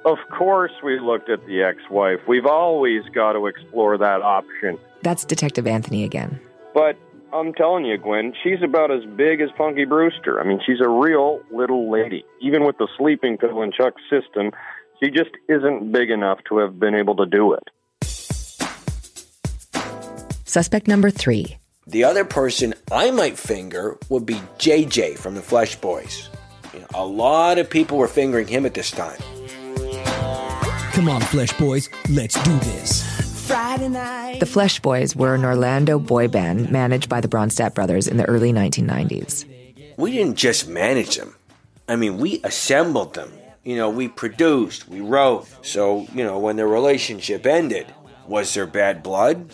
Of 0.06 0.18
course, 0.36 0.72
we 0.84 1.00
looked 1.00 1.30
at 1.30 1.46
the 1.46 1.62
ex 1.62 1.78
wife. 1.90 2.20
We've 2.28 2.46
always 2.46 3.04
got 3.14 3.34
to 3.34 3.48
explore 3.48 3.98
that 3.98 4.22
option. 4.22 4.78
That's 5.02 5.26
Detective 5.26 5.68
Anthony 5.68 6.04
again. 6.04 6.40
But 6.74 6.98
I'm 7.34 7.54
telling 7.54 7.86
you, 7.86 7.98
Gwen, 7.98 8.34
she's 8.42 8.64
about 8.64 8.92
as 8.92 9.04
big 9.16 9.42
as 9.42 9.50
Punky 9.58 9.86
Brewster. 9.86 10.40
I 10.40 10.48
mean, 10.48 10.60
she's 10.66 10.80
a 10.82 10.90
real 10.90 11.42
little 11.52 11.92
lady. 11.92 12.24
Even 12.42 12.64
with 12.64 12.78
the 12.78 12.88
sleeping 12.98 13.38
pill 13.38 13.62
and 13.62 13.74
Chuck's 13.74 14.02
system, 14.10 14.52
she 15.02 15.12
just 15.12 15.32
isn't 15.48 15.92
big 15.92 16.10
enough 16.10 16.40
to 16.50 16.58
have 16.58 16.80
been 16.80 16.96
able 16.96 17.16
to 17.18 17.26
do 17.26 17.54
it. 17.54 17.64
Suspect 20.46 20.88
number 20.88 21.12
three. 21.12 21.59
The 21.90 22.04
other 22.04 22.24
person 22.24 22.76
I 22.92 23.10
might 23.10 23.36
finger 23.36 23.98
would 24.10 24.24
be 24.24 24.36
JJ 24.60 25.18
from 25.18 25.34
the 25.34 25.42
Flesh 25.42 25.76
Boys. 25.78 26.30
You 26.72 26.82
know, 26.82 26.88
a 26.94 27.04
lot 27.04 27.58
of 27.58 27.68
people 27.68 27.98
were 27.98 28.08
fingering 28.08 28.46
him 28.46 28.68
at 28.68 28.76
this 28.76 28.92
time. 28.92 29.18
Come 30.92 31.10
on, 31.10 31.20
Flesh 31.22 31.52
Boys, 31.54 31.90
let's 32.12 32.36
do 32.44 32.56
this. 32.60 33.02
The 33.48 34.48
Flesh 34.48 34.80
Boys 34.82 35.16
were 35.16 35.34
an 35.34 35.44
Orlando 35.44 35.98
boy 35.98 36.28
band 36.28 36.70
managed 36.70 37.10
by 37.10 37.22
the 37.22 37.28
Bronstadt 37.28 37.74
brothers 37.74 38.08
in 38.08 38.18
the 38.18 38.26
early 38.26 38.54
1990s. 38.54 39.46
we 39.98 40.12
didn't 40.12 40.36
just 40.36 40.68
manage 40.68 41.16
them. 41.16 41.34
I 41.88 41.96
mean, 41.96 42.20
we 42.20 42.40
assembled 42.44 43.16
them. 43.16 43.32
You 43.64 43.78
know, 43.78 43.90
we 43.90 44.10
produced, 44.10 44.88
we 44.88 45.02
wrote. 45.02 45.48
So, 45.66 46.06
you 46.14 46.24
know, 46.24 46.38
when 46.38 46.56
their 46.56 46.68
relationship 46.68 47.48
ended, 47.48 47.88
was 48.28 48.54
there 48.54 48.68
bad 48.68 49.02
blood? 49.02 49.52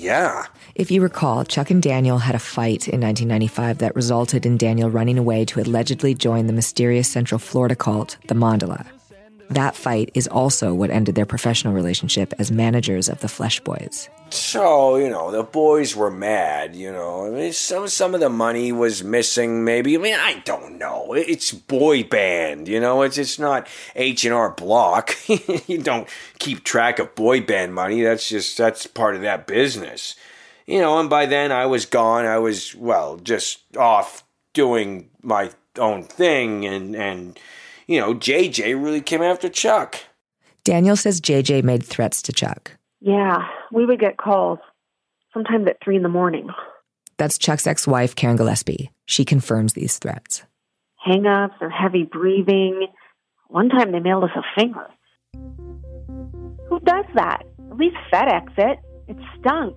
Yeah. 0.00 0.46
If 0.74 0.90
you 0.90 1.02
recall, 1.02 1.44
Chuck 1.44 1.70
and 1.70 1.82
Daniel 1.82 2.18
had 2.18 2.34
a 2.34 2.38
fight 2.38 2.88
in 2.88 3.00
1995 3.02 3.78
that 3.78 3.94
resulted 3.94 4.46
in 4.46 4.56
Daniel 4.56 4.90
running 4.90 5.18
away 5.18 5.44
to 5.44 5.60
allegedly 5.60 6.14
join 6.14 6.46
the 6.46 6.54
mysterious 6.54 7.08
Central 7.08 7.38
Florida 7.38 7.76
cult, 7.76 8.16
the 8.26 8.34
Mandala. 8.34 8.86
That 9.50 9.74
fight 9.74 10.12
is 10.14 10.28
also 10.28 10.72
what 10.72 10.90
ended 10.90 11.16
their 11.16 11.26
professional 11.26 11.74
relationship 11.74 12.32
as 12.38 12.52
managers 12.52 13.08
of 13.08 13.18
the 13.18 13.26
Flesh 13.28 13.58
Boys. 13.58 14.08
So, 14.30 14.94
you 14.94 15.10
know, 15.10 15.32
the 15.32 15.42
boys 15.42 15.96
were 15.96 16.10
mad, 16.10 16.76
you 16.76 16.92
know. 16.92 17.26
I 17.26 17.30
mean, 17.30 17.52
some, 17.52 17.88
some 17.88 18.14
of 18.14 18.20
the 18.20 18.28
money 18.28 18.70
was 18.70 19.02
missing, 19.02 19.64
maybe. 19.64 19.96
I 19.96 19.98
mean, 19.98 20.14
I 20.14 20.40
don't 20.44 20.78
know. 20.78 21.14
It's 21.14 21.50
boy 21.50 22.04
band, 22.04 22.68
you 22.68 22.78
know. 22.78 23.02
It's, 23.02 23.18
it's 23.18 23.40
not 23.40 23.66
H&R 23.96 24.50
Block. 24.50 25.16
you 25.66 25.78
don't 25.78 26.08
keep 26.38 26.62
track 26.62 27.00
of 27.00 27.16
boy 27.16 27.40
band 27.40 27.74
money. 27.74 28.02
That's 28.02 28.28
just, 28.28 28.56
that's 28.56 28.86
part 28.86 29.16
of 29.16 29.22
that 29.22 29.48
business. 29.48 30.14
You 30.64 30.80
know, 30.80 31.00
and 31.00 31.10
by 31.10 31.26
then 31.26 31.50
I 31.50 31.66
was 31.66 31.86
gone. 31.86 32.24
I 32.24 32.38
was, 32.38 32.76
well, 32.76 33.16
just 33.16 33.76
off 33.76 34.22
doing 34.52 35.10
my 35.22 35.50
own 35.76 36.04
thing 36.04 36.64
and, 36.64 36.94
and, 36.94 37.40
you 37.90 37.98
know, 37.98 38.14
JJ 38.14 38.80
really 38.80 39.00
came 39.00 39.20
after 39.20 39.48
Chuck. 39.48 39.96
Daniel 40.62 40.94
says 40.94 41.20
JJ 41.20 41.64
made 41.64 41.82
threats 41.82 42.22
to 42.22 42.32
Chuck. 42.32 42.70
Yeah, 43.00 43.48
we 43.72 43.84
would 43.84 43.98
get 43.98 44.16
calls, 44.16 44.60
sometimes 45.34 45.66
at 45.66 45.78
three 45.82 45.96
in 45.96 46.04
the 46.04 46.08
morning. 46.08 46.50
That's 47.16 47.36
Chuck's 47.36 47.66
ex 47.66 47.88
wife, 47.88 48.14
Karen 48.14 48.36
Gillespie. 48.36 48.92
She 49.06 49.24
confirms 49.24 49.72
these 49.72 49.98
threats. 49.98 50.44
Hang 51.04 51.26
ups 51.26 51.56
or 51.60 51.68
heavy 51.68 52.04
breathing. 52.04 52.86
One 53.48 53.68
time 53.68 53.90
they 53.90 53.98
mailed 53.98 54.22
us 54.22 54.30
a 54.36 54.60
finger. 54.60 54.86
Who 56.68 56.78
does 56.84 57.06
that? 57.16 57.42
At 57.72 57.76
least 57.76 57.96
FedEx 58.12 58.52
it. 58.56 58.78
It 59.08 59.16
stunk. 59.40 59.74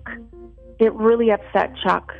It 0.78 0.92
really 0.92 1.32
upset 1.32 1.72
Chuck. 1.84 2.12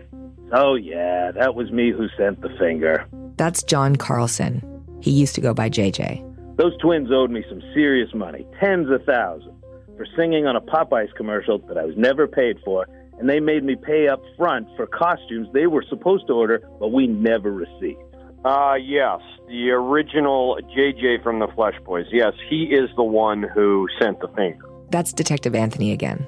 Oh, 0.53 0.75
yeah, 0.75 1.31
that 1.31 1.55
was 1.55 1.71
me 1.71 1.93
who 1.93 2.09
sent 2.19 2.41
the 2.41 2.51
finger. 2.59 3.07
That's 3.37 3.63
John 3.63 3.95
Carlson. 3.95 4.74
He 5.05 5.11
used 5.11 5.35
to 5.35 5.43
go 5.43 5.53
by 5.53 5.69
JJ. 5.69 6.57
Those 6.57 6.75
twins 6.79 7.11
owed 7.13 7.31
me 7.31 7.45
some 7.51 7.61
serious 7.75 8.09
money, 8.15 8.47
tens 8.59 8.91
of 8.91 9.05
thousands, 9.05 9.53
for 9.99 10.07
singing 10.17 10.47
on 10.47 10.57
a 10.57 10.63
Popeyes 10.63 11.15
commercial 11.15 11.59
that 11.69 11.77
I 11.77 11.85
was 11.85 11.95
never 11.99 12.27
paid 12.27 12.57
for, 12.65 12.87
and 13.19 13.29
they 13.29 13.39
made 13.39 13.65
me 13.65 13.77
pay 13.77 14.09
up 14.09 14.23
front 14.39 14.67
for 14.77 14.87
costumes 14.87 15.47
they 15.53 15.67
were 15.67 15.85
supposed 15.91 16.27
to 16.29 16.33
order, 16.33 16.67
but 16.81 16.89
we 16.89 17.07
never 17.07 17.53
received. 17.53 18.01
Uh, 18.47 18.77
yes, 18.81 19.21
the 19.47 19.73
original 19.73 20.59
JJ 20.75 21.23
from 21.23 21.39
the 21.39 21.49
Flesh 21.49 21.75
Boys. 21.85 22.07
Yes, 22.11 22.33
he 22.49 22.65
is 22.65 22.89
the 22.97 23.05
one 23.05 23.43
who 23.43 23.87
sent 24.01 24.21
the 24.21 24.29
finger. 24.29 24.65
That's 24.89 25.13
Detective 25.13 25.55
Anthony 25.55 25.93
again. 25.93 26.27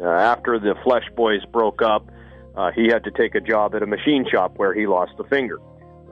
Uh, 0.00 0.06
after 0.06 0.60
the 0.60 0.76
Flesh 0.84 1.08
Boys 1.16 1.44
broke 1.46 1.82
up, 1.82 2.08
uh, 2.54 2.70
he 2.70 2.86
had 2.86 3.02
to 3.02 3.10
take 3.10 3.34
a 3.34 3.40
job 3.40 3.74
at 3.74 3.82
a 3.82 3.86
machine 3.86 4.24
shop 4.30 4.58
where 4.58 4.72
he 4.72 4.86
lost 4.86 5.10
the 5.18 5.24
finger. 5.24 5.58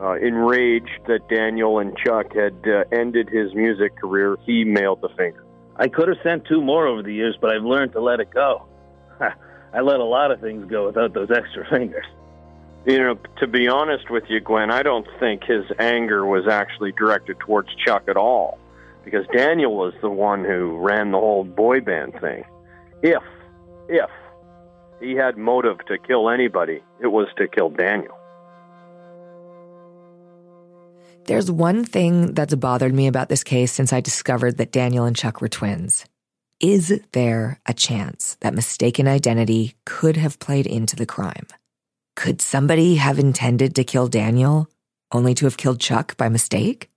Uh, 0.01 0.15
enraged 0.15 0.99
that 1.07 1.29
Daniel 1.29 1.79
and 1.79 1.95
Chuck 1.99 2.33
had 2.35 2.57
uh, 2.67 2.85
ended 2.91 3.29
his 3.29 3.55
music 3.55 3.95
career, 3.97 4.39
he 4.47 4.65
mailed 4.65 5.03
the 5.03 5.11
finger. 5.11 5.45
I 5.77 5.89
could 5.89 6.09
have 6.09 6.17
sent 6.23 6.47
two 6.47 6.63
more 6.63 6.87
over 6.87 7.03
the 7.03 7.13
years, 7.13 7.37
but 7.39 7.55
I've 7.55 7.65
learned 7.65 7.93
to 7.93 8.01
let 8.01 8.19
it 8.19 8.31
go. 8.31 8.67
I 9.21 9.81
let 9.81 10.01
a 10.01 10.05
lot 10.05 10.31
of 10.31 10.41
things 10.41 10.71
go 10.71 10.87
without 10.87 11.13
those 11.13 11.31
extra 11.31 11.67
fingers. 11.71 12.07
You 12.87 12.99
know, 12.99 13.19
to 13.41 13.47
be 13.47 13.69
honest 13.69 14.09
with 14.09 14.25
you, 14.31 14.41
Gwen, 14.41 14.71
I 14.71 14.83
don't 14.83 15.07
think 15.19 15.45
his 15.45 15.65
anger 15.79 16.25
was 16.25 16.49
actually 16.49 16.93
directed 16.93 17.39
towards 17.41 17.69
Chuck 17.87 18.05
at 18.09 18.17
all, 18.17 18.59
because 19.05 19.27
Daniel 19.37 19.77
was 19.77 19.93
the 20.01 20.09
one 20.09 20.45
who 20.45 20.79
ran 20.79 21.11
the 21.11 21.19
whole 21.19 21.45
boy 21.45 21.81
band 21.81 22.15
thing. 22.23 22.45
If, 23.03 23.23
if 23.89 24.11
he 24.99 25.15
had 25.15 25.37
motive 25.37 25.79
to 25.89 25.99
kill 25.99 26.31
anybody, 26.31 26.83
it 27.01 27.09
was 27.09 27.29
to 27.37 27.49
kill 27.49 27.69
Daniel. 27.69 28.17
There's 31.27 31.51
one 31.51 31.85
thing 31.85 32.35
that's 32.35 32.55
bothered 32.55 32.95
me 32.95 33.07
about 33.07 33.29
this 33.29 33.45
case 33.45 33.73
since 33.73 33.93
I 33.93 34.01
discovered 34.01 34.57
that 34.59 34.73
Daniel 34.73 35.05
and 35.05 35.17
Chuck 35.17 35.41
were 35.41 35.49
twins. 35.49 36.05
Is 36.61 37.01
there 37.13 37.61
a 37.67 37.73
chance 37.73 38.37
that 38.41 38.55
mistaken 38.55 39.09
identity 39.09 39.75
could 39.87 40.17
have 40.17 40.39
played 40.39 40.67
into 40.67 40.97
the 40.97 41.07
crime? 41.07 41.47
Could 42.17 42.43
somebody 42.43 42.97
have 42.97 43.19
intended 43.19 43.75
to 43.77 43.85
kill 43.85 44.09
Daniel 44.09 44.69
only 45.13 45.35
to 45.35 45.47
have 45.47 45.57
killed 45.57 45.81
Chuck 45.81 46.17
by 46.17 46.29
mistake? 46.29 46.91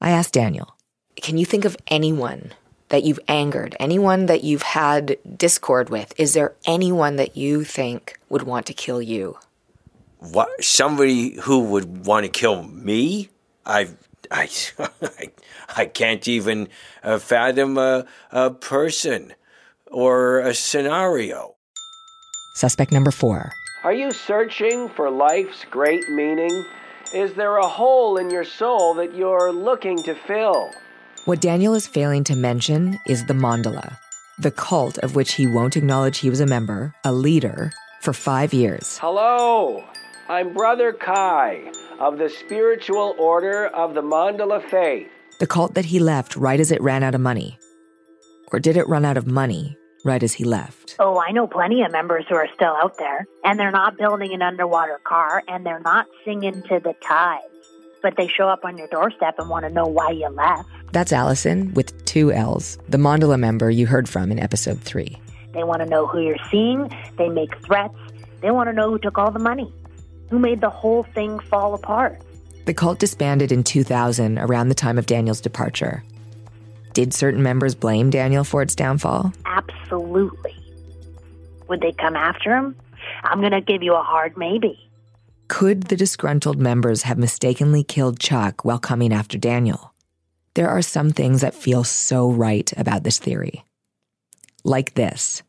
I 0.00 0.10
asked 0.10 0.34
Daniel, 0.34 0.76
Can 1.16 1.38
you 1.38 1.44
think 1.46 1.64
of 1.64 1.76
anyone 1.86 2.52
that 2.88 3.04
you've 3.04 3.20
angered, 3.28 3.76
anyone 3.78 4.26
that 4.26 4.44
you've 4.44 4.62
had 4.62 5.18
discord 5.36 5.90
with? 5.90 6.12
Is 6.18 6.34
there 6.34 6.54
anyone 6.66 7.16
that 7.16 7.36
you 7.36 7.64
think 7.64 8.18
would 8.28 8.42
want 8.42 8.66
to 8.66 8.74
kill 8.74 9.00
you? 9.00 9.38
What? 10.32 10.64
Somebody 10.64 11.34
who 11.40 11.60
would 11.60 12.06
want 12.06 12.24
to 12.24 12.30
kill 12.30 12.62
me? 12.62 13.28
I, 13.66 13.88
I, 14.30 14.48
I, 15.02 15.30
I 15.76 15.84
can't 15.86 16.26
even 16.26 16.68
uh, 17.02 17.18
fathom 17.18 17.76
a, 17.76 18.06
a 18.30 18.50
person 18.50 19.34
or 19.90 20.40
a 20.40 20.54
scenario. 20.54 21.56
Suspect 22.54 22.92
number 22.92 23.10
four. 23.10 23.52
Are 23.82 23.92
you 23.92 24.12
searching 24.12 24.88
for 24.88 25.10
life's 25.10 25.64
great 25.70 26.08
meaning? 26.08 26.64
Is 27.12 27.34
there 27.34 27.58
a 27.58 27.68
hole 27.68 28.16
in 28.16 28.30
your 28.30 28.44
soul 28.44 28.94
that 28.94 29.14
you're 29.14 29.52
looking 29.52 30.02
to 30.04 30.14
fill? 30.14 30.70
What 31.26 31.40
Daniel 31.40 31.74
is 31.74 31.86
failing 31.86 32.24
to 32.24 32.36
mention 32.36 32.98
is 33.06 33.26
the 33.26 33.34
Mandala, 33.34 33.98
the 34.38 34.50
cult 34.50 34.98
of 34.98 35.14
which 35.14 35.34
he 35.34 35.46
won't 35.46 35.76
acknowledge 35.76 36.18
he 36.18 36.30
was 36.30 36.40
a 36.40 36.46
member, 36.46 36.94
a 37.04 37.12
leader, 37.12 37.72
for 38.00 38.12
five 38.12 38.52
years. 38.52 38.98
Hello, 38.98 39.84
I'm 40.26 40.54
Brother 40.54 40.94
Kai 40.94 41.70
of 42.00 42.16
the 42.16 42.30
Spiritual 42.30 43.14
Order 43.18 43.66
of 43.66 43.92
the 43.92 44.00
Mandala 44.00 44.62
Faith. 44.70 45.08
The 45.38 45.46
cult 45.46 45.74
that 45.74 45.84
he 45.84 45.98
left 45.98 46.34
right 46.34 46.58
as 46.58 46.72
it 46.72 46.80
ran 46.80 47.02
out 47.02 47.14
of 47.14 47.20
money. 47.20 47.58
Or 48.50 48.58
did 48.58 48.78
it 48.78 48.88
run 48.88 49.04
out 49.04 49.18
of 49.18 49.26
money 49.26 49.76
right 50.02 50.22
as 50.22 50.32
he 50.32 50.44
left? 50.44 50.96
Oh, 50.98 51.20
I 51.20 51.30
know 51.32 51.46
plenty 51.46 51.82
of 51.82 51.92
members 51.92 52.24
who 52.26 52.36
are 52.36 52.48
still 52.54 52.74
out 52.82 52.96
there, 52.96 53.26
and 53.44 53.60
they're 53.60 53.70
not 53.70 53.98
building 53.98 54.32
an 54.32 54.40
underwater 54.40 54.98
car, 55.04 55.42
and 55.46 55.66
they're 55.66 55.80
not 55.80 56.06
singing 56.24 56.62
to 56.68 56.80
the 56.80 56.94
tides, 57.06 57.44
but 58.00 58.16
they 58.16 58.26
show 58.26 58.48
up 58.48 58.64
on 58.64 58.78
your 58.78 58.88
doorstep 58.88 59.38
and 59.38 59.50
want 59.50 59.66
to 59.66 59.70
know 59.70 59.84
why 59.84 60.08
you 60.08 60.28
left. 60.30 60.70
That's 60.92 61.12
Allison 61.12 61.74
with 61.74 62.02
two 62.06 62.32
L's, 62.32 62.78
the 62.88 62.96
Mandala 62.96 63.38
member 63.38 63.70
you 63.70 63.86
heard 63.86 64.08
from 64.08 64.32
in 64.32 64.38
episode 64.38 64.80
three. 64.80 65.20
They 65.52 65.64
want 65.64 65.82
to 65.82 65.86
know 65.86 66.06
who 66.06 66.20
you're 66.22 66.36
seeing, 66.50 66.90
they 67.18 67.28
make 67.28 67.54
threats, 67.66 67.94
they 68.40 68.50
want 68.50 68.68
to 68.68 68.72
know 68.72 68.88
who 68.90 68.98
took 68.98 69.18
all 69.18 69.30
the 69.30 69.38
money, 69.38 69.70
who 70.30 70.38
made 70.38 70.60
the 70.60 70.70
whole 70.70 71.02
thing 71.02 71.38
fall 71.38 71.74
apart. 71.74 72.20
The 72.64 72.74
cult 72.74 72.98
disbanded 72.98 73.52
in 73.52 73.62
2000 73.62 74.38
around 74.38 74.68
the 74.68 74.74
time 74.74 74.98
of 74.98 75.06
Daniel's 75.06 75.40
departure. 75.40 76.02
Did 76.94 77.12
certain 77.12 77.42
members 77.42 77.74
blame 77.74 78.10
Daniel 78.10 78.44
for 78.44 78.62
its 78.62 78.74
downfall? 78.74 79.32
Absolutely. 79.44 80.56
Would 81.68 81.80
they 81.80 81.92
come 81.92 82.16
after 82.16 82.56
him? 82.56 82.76
I'm 83.22 83.40
going 83.40 83.52
to 83.52 83.60
give 83.60 83.82
you 83.82 83.94
a 83.94 84.02
hard 84.02 84.36
maybe. 84.36 84.78
Could 85.48 85.84
the 85.84 85.96
disgruntled 85.96 86.58
members 86.58 87.02
have 87.02 87.18
mistakenly 87.18 87.84
killed 87.84 88.18
Chuck 88.18 88.64
while 88.64 88.78
coming 88.78 89.12
after 89.12 89.36
Daniel? 89.36 89.92
There 90.54 90.68
are 90.68 90.82
some 90.82 91.10
things 91.10 91.40
that 91.40 91.54
feel 91.54 91.84
so 91.84 92.30
right 92.30 92.72
about 92.76 93.02
this 93.02 93.18
theory. 93.18 93.64
Like 94.62 94.94
this 94.94 95.42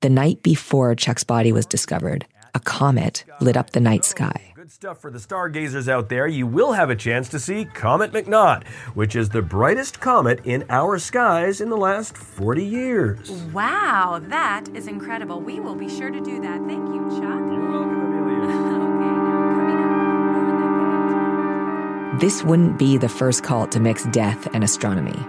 the 0.00 0.10
night 0.10 0.42
before 0.42 0.94
Chuck's 0.94 1.24
body 1.24 1.52
was 1.52 1.66
discovered, 1.66 2.26
a 2.56 2.60
comet 2.60 3.24
lit 3.38 3.54
up 3.54 3.70
the 3.70 3.80
night 3.80 4.02
sky. 4.02 4.52
Good 4.54 4.70
stuff 4.72 4.98
for 4.98 5.10
the 5.10 5.20
stargazers 5.20 5.90
out 5.90 6.08
there. 6.08 6.26
You 6.26 6.46
will 6.46 6.72
have 6.72 6.88
a 6.88 6.96
chance 6.96 7.28
to 7.28 7.38
see 7.38 7.66
Comet 7.66 8.12
McNaught, 8.12 8.66
which 8.94 9.14
is 9.14 9.28
the 9.28 9.42
brightest 9.42 10.00
comet 10.00 10.40
in 10.44 10.64
our 10.70 10.98
skies 10.98 11.60
in 11.60 11.68
the 11.68 11.76
last 11.76 12.16
40 12.16 12.64
years. 12.64 13.30
Wow, 13.52 14.22
that 14.28 14.64
is 14.72 14.86
incredible. 14.86 15.38
We 15.38 15.60
will 15.60 15.74
be 15.74 15.90
sure 15.90 16.10
to 16.10 16.20
do 16.22 16.40
that. 16.40 16.58
Thank 16.66 16.88
you, 16.88 17.10
Chuck. 17.10 17.44
You're 17.52 17.70
welcome, 17.70 18.00
Amelia. 18.00 18.72
Okay, 18.86 19.12
now 19.12 19.36
coming 19.36 19.84
up, 19.84 20.16
go 20.16 20.40
and 20.40 20.48
then 20.48 20.64
begin 20.64 22.14
to. 22.14 22.18
this 22.20 22.42
wouldn't 22.42 22.78
be 22.78 22.96
the 22.96 23.10
first 23.10 23.42
cult 23.44 23.70
to 23.72 23.80
mix 23.80 24.04
death 24.06 24.48
and 24.54 24.64
astronomy. 24.64 25.26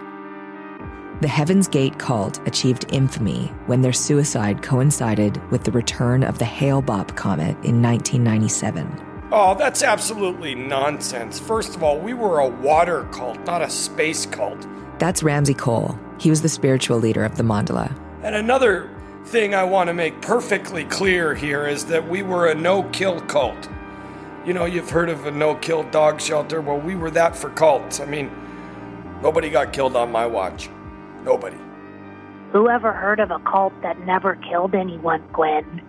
The 1.19 1.27
Heaven's 1.27 1.67
Gate 1.67 1.97
cult 1.97 2.39
achieved 2.47 2.86
infamy 2.93 3.47
when 3.65 3.82
their 3.82 3.91
suicide 3.91 4.62
coincided 4.62 5.41
with 5.49 5.63
the 5.63 5.71
return 5.71 6.23
of 6.23 6.38
the 6.38 6.45
Hale 6.45 6.84
Bopp 6.84 7.15
comet 7.15 7.58
in 7.63 7.82
1997. 7.82 9.30
Oh, 9.32 9.56
that's 9.56 9.82
absolutely 9.82 10.53
nonsense. 10.53 11.39
First 11.39 11.75
of 11.75 11.82
all, 11.82 11.97
we 11.97 12.13
were 12.13 12.38
a 12.38 12.47
water 12.47 13.06
cult, 13.06 13.39
not 13.47 13.63
a 13.63 13.69
space 13.69 14.27
cult. 14.27 14.67
That's 14.99 15.23
Ramsey 15.23 15.56
Cole. 15.56 15.97
He 16.19 16.30
was 16.30 16.43
the 16.43 16.49
spiritual 16.49 16.99
leader 16.99 17.23
of 17.23 17.36
the 17.36 17.43
Mandala. 17.43 17.91
And 18.21 18.36
another 18.36 18.88
thing 19.25 19.56
I 19.56 19.63
want 19.63 19.88
to 19.88 19.95
make 19.95 20.21
perfectly 20.21 20.86
clear 20.86 21.34
here 21.34 21.65
is 21.65 21.86
that 21.86 22.08
we 22.08 22.21
were 22.21 22.45
a 22.45 22.53
no 22.53 22.84
kill 22.84 23.21
cult. 23.21 23.67
You 24.45 24.53
know, 24.53 24.65
you've 24.65 24.91
heard 24.91 25.10
of 25.10 25.25
a 25.25 25.32
no 25.32 25.56
kill 25.56 25.82
dog 25.82 26.21
shelter. 26.21 26.62
Well, 26.62 26.80
we 26.80 26.95
were 26.95 27.10
that 27.12 27.36
for 27.36 27.49
cults. 27.49 27.99
I 27.99 28.06
mean, 28.06 28.30
nobody 29.23 29.49
got 29.49 29.73
killed 29.73 29.95
on 29.95 30.12
my 30.12 30.27
watch. 30.27 30.69
Nobody. 31.28 31.58
Who 32.54 32.70
ever 32.70 32.94
heard 32.94 33.20
of 33.20 33.32
a 33.32 33.40
cult 33.40 33.74
that 33.82 34.00
never 34.06 34.38
killed 34.50 34.74
anyone, 34.74 35.22
Gwen? 35.34 35.82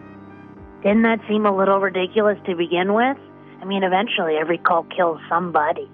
Didn't 0.83 1.03
that 1.03 1.21
seem 1.29 1.47
a 1.47 1.57
little 1.57 1.79
ridiculous 1.79 2.39
to 2.47 2.57
begin 2.57 2.93
with? 2.93 3.17
I 3.63 3.65
mean, 3.65 3.85
eventually 3.85 4.35
every 4.35 4.59
cult 4.59 4.91
kills 4.91 5.21
somebody. 5.29 5.89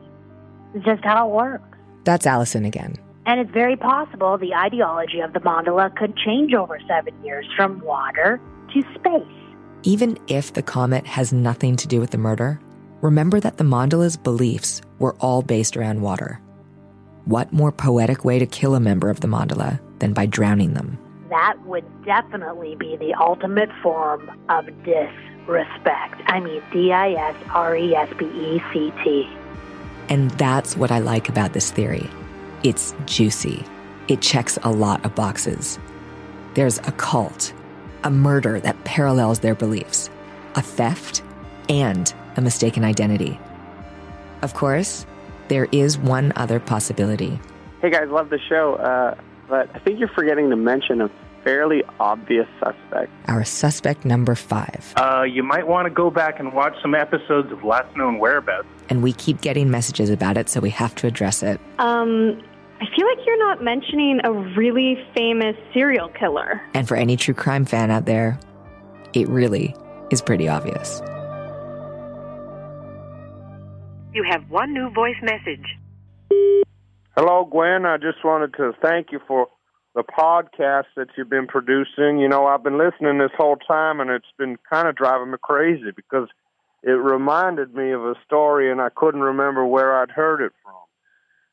It's 0.74 0.86
just 0.86 1.04
how 1.04 1.28
it 1.28 1.34
works. 1.34 1.78
That's 2.04 2.26
Allison 2.26 2.64
again. 2.64 2.96
And 3.26 3.38
it's 3.38 3.50
very 3.50 3.76
possible 3.76 4.38
the 4.38 4.54
ideology 4.54 5.20
of 5.20 5.34
the 5.34 5.40
mandala 5.40 5.94
could 5.94 6.16
change 6.16 6.54
over 6.54 6.78
seven 6.88 7.12
years 7.22 7.46
from 7.54 7.80
water 7.80 8.40
to 8.72 8.82
space. 8.94 9.54
Even 9.82 10.18
if 10.26 10.54
the 10.54 10.62
comet 10.62 11.06
has 11.06 11.34
nothing 11.34 11.76
to 11.76 11.86
do 11.86 12.00
with 12.00 12.12
the 12.12 12.18
murder, 12.18 12.58
remember 13.02 13.40
that 13.40 13.58
the 13.58 13.64
mandala's 13.64 14.16
beliefs 14.16 14.80
were 14.98 15.14
all 15.20 15.42
based 15.42 15.76
around 15.76 16.00
water. 16.00 16.40
What 17.26 17.52
more 17.52 17.72
poetic 17.72 18.22
way 18.24 18.38
to 18.38 18.44
kill 18.44 18.74
a 18.74 18.80
member 18.80 19.08
of 19.08 19.20
the 19.20 19.28
mandala 19.28 19.80
than 19.98 20.12
by 20.12 20.26
drowning 20.26 20.74
them? 20.74 20.98
That 21.30 21.56
would 21.64 21.84
definitely 22.04 22.76
be 22.76 22.96
the 22.96 23.14
ultimate 23.14 23.70
form 23.82 24.30
of 24.50 24.66
disrespect. 24.84 26.20
I 26.26 26.40
mean, 26.40 26.62
D 26.70 26.92
I 26.92 27.12
S 27.12 27.36
R 27.50 27.76
E 27.76 27.94
S 27.94 28.12
P 28.18 28.26
E 28.26 28.62
C 28.72 28.92
T. 29.02 29.28
And 30.10 30.30
that's 30.32 30.76
what 30.76 30.90
I 30.90 30.98
like 30.98 31.30
about 31.30 31.54
this 31.54 31.70
theory. 31.70 32.10
It's 32.62 32.94
juicy. 33.06 33.64
It 34.08 34.20
checks 34.20 34.58
a 34.62 34.70
lot 34.70 35.02
of 35.02 35.14
boxes. 35.14 35.78
There's 36.52 36.78
a 36.80 36.92
cult, 36.92 37.54
a 38.04 38.10
murder 38.10 38.60
that 38.60 38.84
parallels 38.84 39.38
their 39.38 39.54
beliefs, 39.54 40.10
a 40.56 40.62
theft, 40.62 41.22
and 41.70 42.12
a 42.36 42.42
mistaken 42.42 42.84
identity. 42.84 43.40
Of 44.42 44.52
course, 44.52 45.06
there 45.48 45.68
is 45.72 45.98
one 45.98 46.32
other 46.36 46.60
possibility. 46.60 47.38
Hey 47.80 47.90
guys, 47.90 48.08
love 48.08 48.30
the 48.30 48.38
show, 48.48 48.74
uh, 48.74 49.14
but 49.48 49.68
I 49.74 49.78
think 49.78 49.98
you're 49.98 50.08
forgetting 50.08 50.50
to 50.50 50.56
mention 50.56 51.00
a 51.00 51.10
fairly 51.44 51.84
obvious 52.00 52.48
suspect. 52.58 53.12
Our 53.28 53.44
suspect 53.44 54.04
number 54.04 54.34
five. 54.34 54.94
Uh, 54.96 55.22
you 55.22 55.42
might 55.42 55.66
want 55.66 55.86
to 55.86 55.90
go 55.90 56.10
back 56.10 56.40
and 56.40 56.52
watch 56.54 56.74
some 56.80 56.94
episodes 56.94 57.52
of 57.52 57.62
Last 57.62 57.94
Known 57.96 58.18
Whereabouts. 58.18 58.66
And 58.88 59.02
we 59.02 59.12
keep 59.12 59.40
getting 59.42 59.70
messages 59.70 60.10
about 60.10 60.36
it, 60.36 60.48
so 60.48 60.60
we 60.60 60.70
have 60.70 60.94
to 60.96 61.06
address 61.06 61.42
it. 61.42 61.60
Um, 61.78 62.42
I 62.80 62.86
feel 62.96 63.06
like 63.06 63.18
you're 63.26 63.38
not 63.38 63.62
mentioning 63.62 64.20
a 64.24 64.32
really 64.32 64.98
famous 65.14 65.56
serial 65.72 66.08
killer. 66.08 66.60
And 66.74 66.88
for 66.88 66.96
any 66.96 67.16
true 67.16 67.34
crime 67.34 67.64
fan 67.64 67.90
out 67.90 68.06
there, 68.06 68.38
it 69.12 69.28
really 69.28 69.76
is 70.10 70.20
pretty 70.20 70.48
obvious. 70.48 71.00
You 74.14 74.22
have 74.30 74.48
one 74.48 74.72
new 74.72 74.90
voice 74.90 75.16
message. 75.22 75.66
Hello, 77.16 77.48
Gwen. 77.50 77.84
I 77.84 77.96
just 77.96 78.24
wanted 78.24 78.54
to 78.54 78.72
thank 78.80 79.10
you 79.10 79.18
for 79.26 79.48
the 79.96 80.04
podcast 80.04 80.84
that 80.94 81.08
you've 81.16 81.28
been 81.28 81.48
producing. 81.48 82.20
You 82.20 82.28
know, 82.28 82.46
I've 82.46 82.62
been 82.62 82.78
listening 82.78 83.18
this 83.18 83.32
whole 83.36 83.56
time, 83.56 83.98
and 83.98 84.10
it's 84.10 84.30
been 84.38 84.56
kind 84.70 84.86
of 84.86 84.94
driving 84.94 85.32
me 85.32 85.36
crazy 85.42 85.90
because 85.94 86.28
it 86.84 86.92
reminded 86.92 87.74
me 87.74 87.90
of 87.90 88.04
a 88.04 88.14
story, 88.24 88.70
and 88.70 88.80
I 88.80 88.88
couldn't 88.94 89.20
remember 89.20 89.66
where 89.66 90.00
I'd 90.00 90.12
heard 90.12 90.40
it 90.40 90.52
from. 90.62 90.74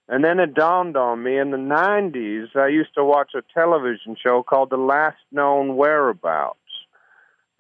And 0.08 0.24
then 0.24 0.39
it 0.39 0.54
dawned 0.54 0.95
on 0.95 1.24
me 1.24 1.39
in 1.39 1.50
the 1.50 1.58
90s, 1.58 2.56
I 2.56 2.67
used 2.67 2.93
to 2.93 3.04
watch 3.04 3.32
a 3.34 3.41
television 3.60 4.15
show 4.24 4.43
called 4.43 4.69
The 4.69 4.78
Last 4.78 5.17
Known 5.32 5.78
Whereabouts. 5.78 6.60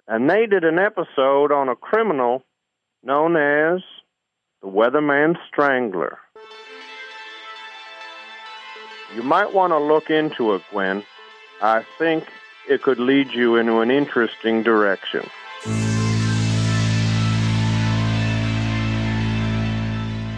And 0.07 0.29
they 0.29 0.45
did 0.45 0.63
an 0.63 0.77
episode 0.77 1.51
on 1.51 1.69
a 1.69 1.75
criminal 1.75 2.43
known 3.03 3.35
as 3.35 3.81
the 4.61 4.67
Weatherman 4.67 5.37
Strangler. 5.47 6.19
You 9.15 9.23
might 9.23 9.53
want 9.53 9.71
to 9.71 9.77
look 9.77 10.09
into 10.09 10.53
it, 10.53 10.61
Gwen. 10.71 11.03
I 11.61 11.83
think 11.97 12.25
it 12.69 12.81
could 12.81 12.99
lead 12.99 13.31
you 13.31 13.57
into 13.57 13.79
an 13.79 13.91
interesting 13.91 14.63
direction. 14.63 15.29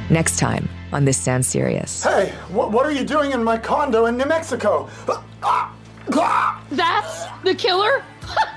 Next 0.10 0.38
time 0.38 0.70
on 0.92 1.06
This 1.06 1.18
Sounds 1.18 1.48
Serious. 1.48 2.04
Hey, 2.04 2.34
what, 2.50 2.72
what 2.72 2.86
are 2.86 2.92
you 2.92 3.04
doing 3.04 3.32
in 3.32 3.44
my 3.44 3.58
condo 3.58 4.06
in 4.06 4.18
New 4.18 4.26
Mexico? 4.26 4.90
That's 6.72 7.26
the 7.44 7.56
killer? 7.56 8.04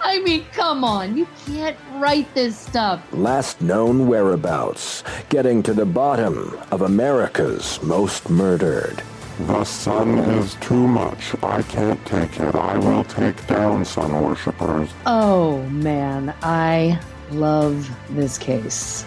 I 0.00 0.20
mean, 0.20 0.44
come 0.52 0.84
on. 0.84 1.16
You 1.16 1.26
can't 1.46 1.76
write 1.94 2.32
this 2.34 2.56
stuff. 2.56 3.02
Last 3.12 3.60
known 3.60 4.06
whereabouts, 4.06 5.02
getting 5.28 5.62
to 5.64 5.74
the 5.74 5.86
bottom 5.86 6.58
of 6.70 6.82
America's 6.82 7.82
most 7.82 8.30
murdered. 8.30 9.02
The 9.40 9.64
sun 9.64 10.18
is 10.18 10.56
too 10.56 10.88
much. 10.88 11.34
I 11.44 11.62
can't 11.62 12.04
take 12.04 12.40
it. 12.40 12.54
I 12.54 12.76
will 12.78 13.04
take 13.04 13.46
down 13.46 13.84
sun 13.84 14.22
worshippers. 14.22 14.90
Oh, 15.06 15.62
man. 15.68 16.34
I 16.42 17.00
love 17.30 17.88
this 18.10 18.36
case. 18.36 19.04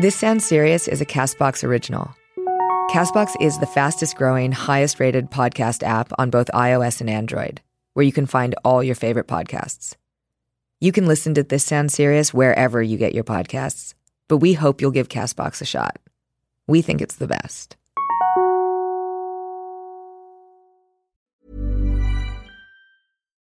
This 0.00 0.16
Sounds 0.16 0.46
Serious 0.46 0.88
is 0.88 1.02
a 1.02 1.04
Castbox 1.04 1.62
original. 1.62 2.10
Castbox 2.90 3.34
is 3.38 3.58
the 3.58 3.66
fastest 3.66 4.16
growing, 4.16 4.50
highest 4.50 4.98
rated 4.98 5.30
podcast 5.30 5.82
app 5.82 6.10
on 6.18 6.30
both 6.30 6.46
iOS 6.54 7.02
and 7.02 7.10
Android, 7.10 7.60
where 7.92 8.06
you 8.06 8.10
can 8.10 8.24
find 8.24 8.54
all 8.64 8.82
your 8.82 8.94
favorite 8.94 9.26
podcasts. 9.26 9.96
You 10.80 10.90
can 10.90 11.04
listen 11.04 11.34
to 11.34 11.42
This 11.42 11.66
Sounds 11.66 11.92
Serious 11.92 12.32
wherever 12.32 12.82
you 12.82 12.96
get 12.96 13.14
your 13.14 13.24
podcasts, 13.24 13.92
but 14.26 14.38
we 14.38 14.54
hope 14.54 14.80
you'll 14.80 14.90
give 14.90 15.10
Castbox 15.10 15.60
a 15.60 15.66
shot. 15.66 15.98
We 16.66 16.80
think 16.80 17.02
it's 17.02 17.16
the 17.16 17.26
best. 17.26 17.76